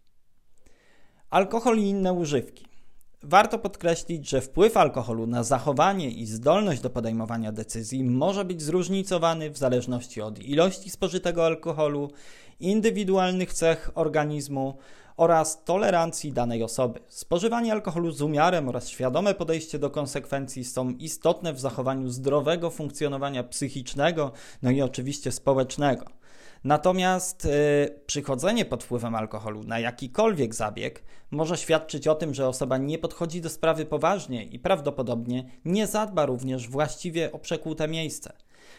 Alkohol 1.31 1.79
i 1.79 1.89
inne 1.89 2.13
używki. 2.13 2.74
Warto 3.25 3.59
podkreślić, 3.59 4.29
że 4.29 4.41
wpływ 4.41 4.77
alkoholu 4.77 5.27
na 5.27 5.43
zachowanie 5.43 6.11
i 6.11 6.27
zdolność 6.27 6.81
do 6.81 6.91
podejmowania 6.91 7.53
decyzji 7.53 8.05
może 8.05 8.45
być 8.45 8.63
zróżnicowany 8.63 9.51
w 9.51 9.59
zależności 9.59 10.23
od 10.23 10.39
ilości 10.39 10.91
spożytego 10.91 11.47
alkoholu, 11.47 12.11
indywidualnych 12.61 13.53
cech 13.53 13.91
organizmu 13.95 14.75
oraz 15.17 15.65
tolerancji 15.65 16.33
danej 16.33 16.63
osoby. 16.63 17.01
Spożywanie 17.09 17.73
alkoholu 17.73 18.13
z 18.13 18.23
umiarem 18.23 18.69
oraz 18.69 18.89
świadome 18.89 19.35
podejście 19.35 19.79
do 19.79 19.91
konsekwencji 19.91 20.65
są 20.65 20.91
istotne 20.91 21.53
w 21.53 21.61
zachowaniu 21.61 22.09
zdrowego 22.09 22.71
funkcjonowania 22.71 23.45
psychicznego, 23.45 24.33
no 24.63 24.71
i 24.71 24.83
oczywiście 24.83 25.33
społecznego. 25.33 26.05
Natomiast 26.65 27.45
y, 27.45 28.01
przychodzenie 28.07 28.65
pod 28.65 28.85
wpływem 28.85 29.15
alkoholu 29.15 29.63
na 29.65 29.79
jakikolwiek 29.79 30.55
zabieg 30.55 31.03
może 31.31 31.57
świadczyć 31.57 32.09
o 32.09 32.15
tym, 32.15 32.35
że 32.35 32.49
osoba 32.49 32.79
nie 32.79 32.99
podchodzi 32.99 33.41
do 33.41 33.51
sprawy 33.51 33.87
poważnie 33.87 34.45
i 34.45 34.59
prawdopodobnie 34.59 35.45
nie 35.65 35.87
zadba 35.87 36.27
również 36.27 36.69
właściwie 36.69 37.33
o 37.33 37.39
przekłute 37.39 37.89
miejsce. 37.89 38.33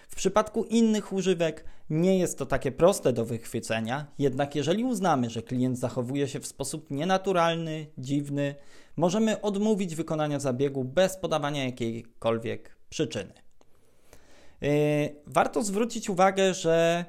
W 0.08 0.16
przypadku 0.16 0.64
innych 0.64 1.14
używek 1.14 1.66
nie 1.90 2.20
jest 2.20 2.38
to 2.38 2.46
takie 2.46 2.72
proste 2.72 3.14
do 3.14 3.26
wychwycenia, 3.26 4.06
jednak 4.20 4.56
jeżeli 4.56 4.84
uznamy, 4.84 5.30
że 5.30 5.42
klient 5.42 5.80
zachowuje 5.80 6.28
się 6.28 6.40
w 6.40 6.48
sposób 6.48 6.92
nienaturalny, 6.92 7.88
dziwny, 7.98 8.56
możemy 8.98 9.42
odmówić 9.42 9.96
wykonania 9.96 10.40
zabiegu 10.40 10.84
bez 10.84 11.18
podawania 11.18 11.66
jakiejkolwiek 11.66 12.76
przyczyny. 12.90 13.34
Yy, 14.62 14.70
warto 15.28 15.64
zwrócić 15.64 16.10
uwagę, 16.10 16.54
że 16.54 17.06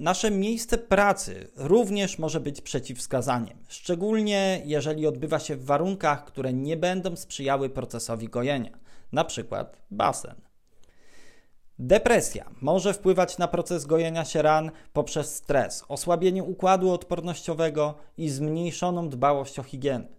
nasze 0.00 0.30
miejsce 0.30 0.78
pracy 0.78 1.50
również 1.56 2.18
może 2.18 2.40
być 2.40 2.60
przeciwwskazaniem, 2.60 3.58
szczególnie 3.68 4.62
jeżeli 4.64 5.06
odbywa 5.06 5.38
się 5.38 5.56
w 5.56 5.64
warunkach, 5.64 6.24
które 6.24 6.52
nie 6.52 6.76
będą 6.76 7.16
sprzyjały 7.16 7.70
procesowi 7.70 8.28
gojenia, 8.28 8.78
przykład 9.24 9.76
basen. 9.90 10.34
Depresja 11.78 12.50
może 12.60 12.94
wpływać 12.94 13.38
na 13.38 13.48
proces 13.48 13.86
gojenia 13.86 14.24
się 14.24 14.42
ran 14.42 14.70
poprzez 14.92 15.34
stres, 15.34 15.84
osłabienie 15.88 16.44
układu 16.44 16.90
odpornościowego 16.90 17.94
i 18.16 18.28
zmniejszoną 18.28 19.08
dbałość 19.08 19.58
o 19.58 19.62
higienę. 19.62 20.15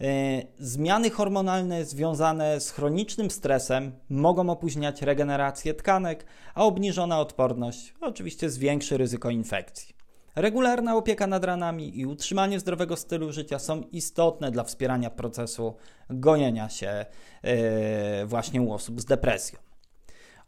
E, 0.00 0.42
zmiany 0.58 1.10
hormonalne 1.10 1.84
związane 1.84 2.60
z 2.60 2.70
chronicznym 2.70 3.30
stresem 3.30 3.92
mogą 4.10 4.50
opóźniać 4.50 5.02
regenerację 5.02 5.74
tkanek, 5.74 6.26
a 6.54 6.64
obniżona 6.64 7.20
odporność 7.20 7.94
oczywiście 8.00 8.50
zwiększy 8.50 8.96
ryzyko 8.96 9.30
infekcji. 9.30 9.94
Regularna 10.36 10.96
opieka 10.96 11.26
nad 11.26 11.44
ranami 11.44 11.98
i 11.98 12.06
utrzymanie 12.06 12.60
zdrowego 12.60 12.96
stylu 12.96 13.32
życia 13.32 13.58
są 13.58 13.80
istotne 13.80 14.50
dla 14.50 14.64
wspierania 14.64 15.10
procesu 15.10 15.74
gojenia 16.10 16.68
się 16.68 17.06
e, 17.42 18.26
właśnie 18.26 18.62
u 18.62 18.72
osób 18.72 19.00
z 19.00 19.04
depresją. 19.04 19.71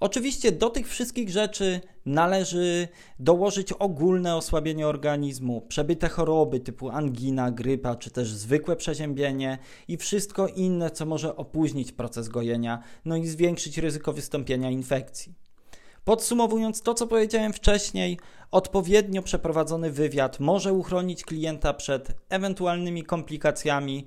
Oczywiście 0.04 0.52
do 0.52 0.70
tych 0.70 0.88
wszystkich 0.88 1.30
rzeczy 1.30 1.80
należy 2.06 2.88
dołożyć 3.18 3.72
ogólne 3.72 4.36
osłabienie 4.36 4.88
organizmu, 4.88 5.60
przebyte 5.60 6.08
choroby 6.08 6.60
typu 6.60 6.90
angina, 6.90 7.50
grypa 7.50 7.96
czy 7.96 8.10
też 8.10 8.32
zwykłe 8.32 8.76
przeziębienie 8.76 9.58
i 9.88 9.96
wszystko 9.96 10.48
inne, 10.48 10.90
co 10.90 11.06
może 11.06 11.36
opóźnić 11.36 11.92
proces 11.92 12.28
gojenia, 12.28 12.82
no 13.04 13.16
i 13.16 13.26
zwiększyć 13.26 13.78
ryzyko 13.78 14.12
wystąpienia 14.12 14.70
infekcji. 14.70 15.34
Podsumowując 16.04 16.82
to, 16.82 16.94
co 16.94 17.06
powiedziałem 17.06 17.52
wcześniej, 17.52 18.18
odpowiednio 18.50 19.22
przeprowadzony 19.22 19.90
wywiad 19.90 20.40
może 20.40 20.72
uchronić 20.72 21.24
klienta 21.24 21.74
przed 21.74 22.12
ewentualnymi 22.28 23.02
komplikacjami 23.02 24.06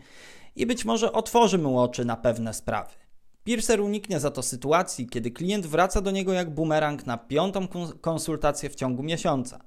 i 0.56 0.66
być 0.66 0.86
może 0.86 1.12
otworzy 1.12 1.58
mu 1.58 1.80
oczy 1.80 2.06
na 2.06 2.18
pewne 2.18 2.54
sprawy. 2.54 3.07
Piercer 3.48 3.82
uniknie 3.82 4.20
za 4.20 4.32
to 4.32 4.44
sytuacji, 4.44 5.08
kiedy 5.08 5.32
klient 5.32 5.66
wraca 5.66 6.02
do 6.02 6.12
niego 6.12 6.34
jak 6.34 6.50
bumerang 6.50 7.06
na 7.06 7.18
piątą 7.18 7.68
konsultację 8.02 8.70
w 8.70 8.76
ciągu 8.76 9.04
miesiąca. 9.04 9.60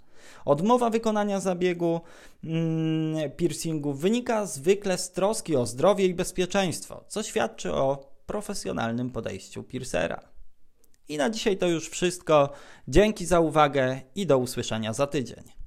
Odmowa 0.45 0.90
wykonania 0.90 1.40
zabiegu 1.40 2.01
mm, 2.45 3.31
piercingu 3.37 3.93
wynika 3.93 4.47
zwykle 4.47 4.99
z 4.99 5.11
troski 5.11 5.57
o 5.57 5.66
zdrowie 5.66 6.07
i 6.07 6.14
bezpieczeństwo, 6.14 7.05
co 7.09 7.23
świadczy 7.23 7.73
o 7.73 8.12
profesjonalnym 8.27 9.11
podejściu 9.11 9.62
piercera. 9.62 10.21
I 11.09 11.16
na 11.16 11.31
dzisiaj 11.31 11.57
to 11.57 11.66
już 11.69 11.88
wszystko. 11.88 12.51
Dzięki 12.88 13.27
za 13.27 13.40
uwagę 13.40 14.01
i 14.14 14.27
do 14.27 14.38
usłyszenia 14.38 14.93
za 14.93 15.07
tydzień. 15.07 15.60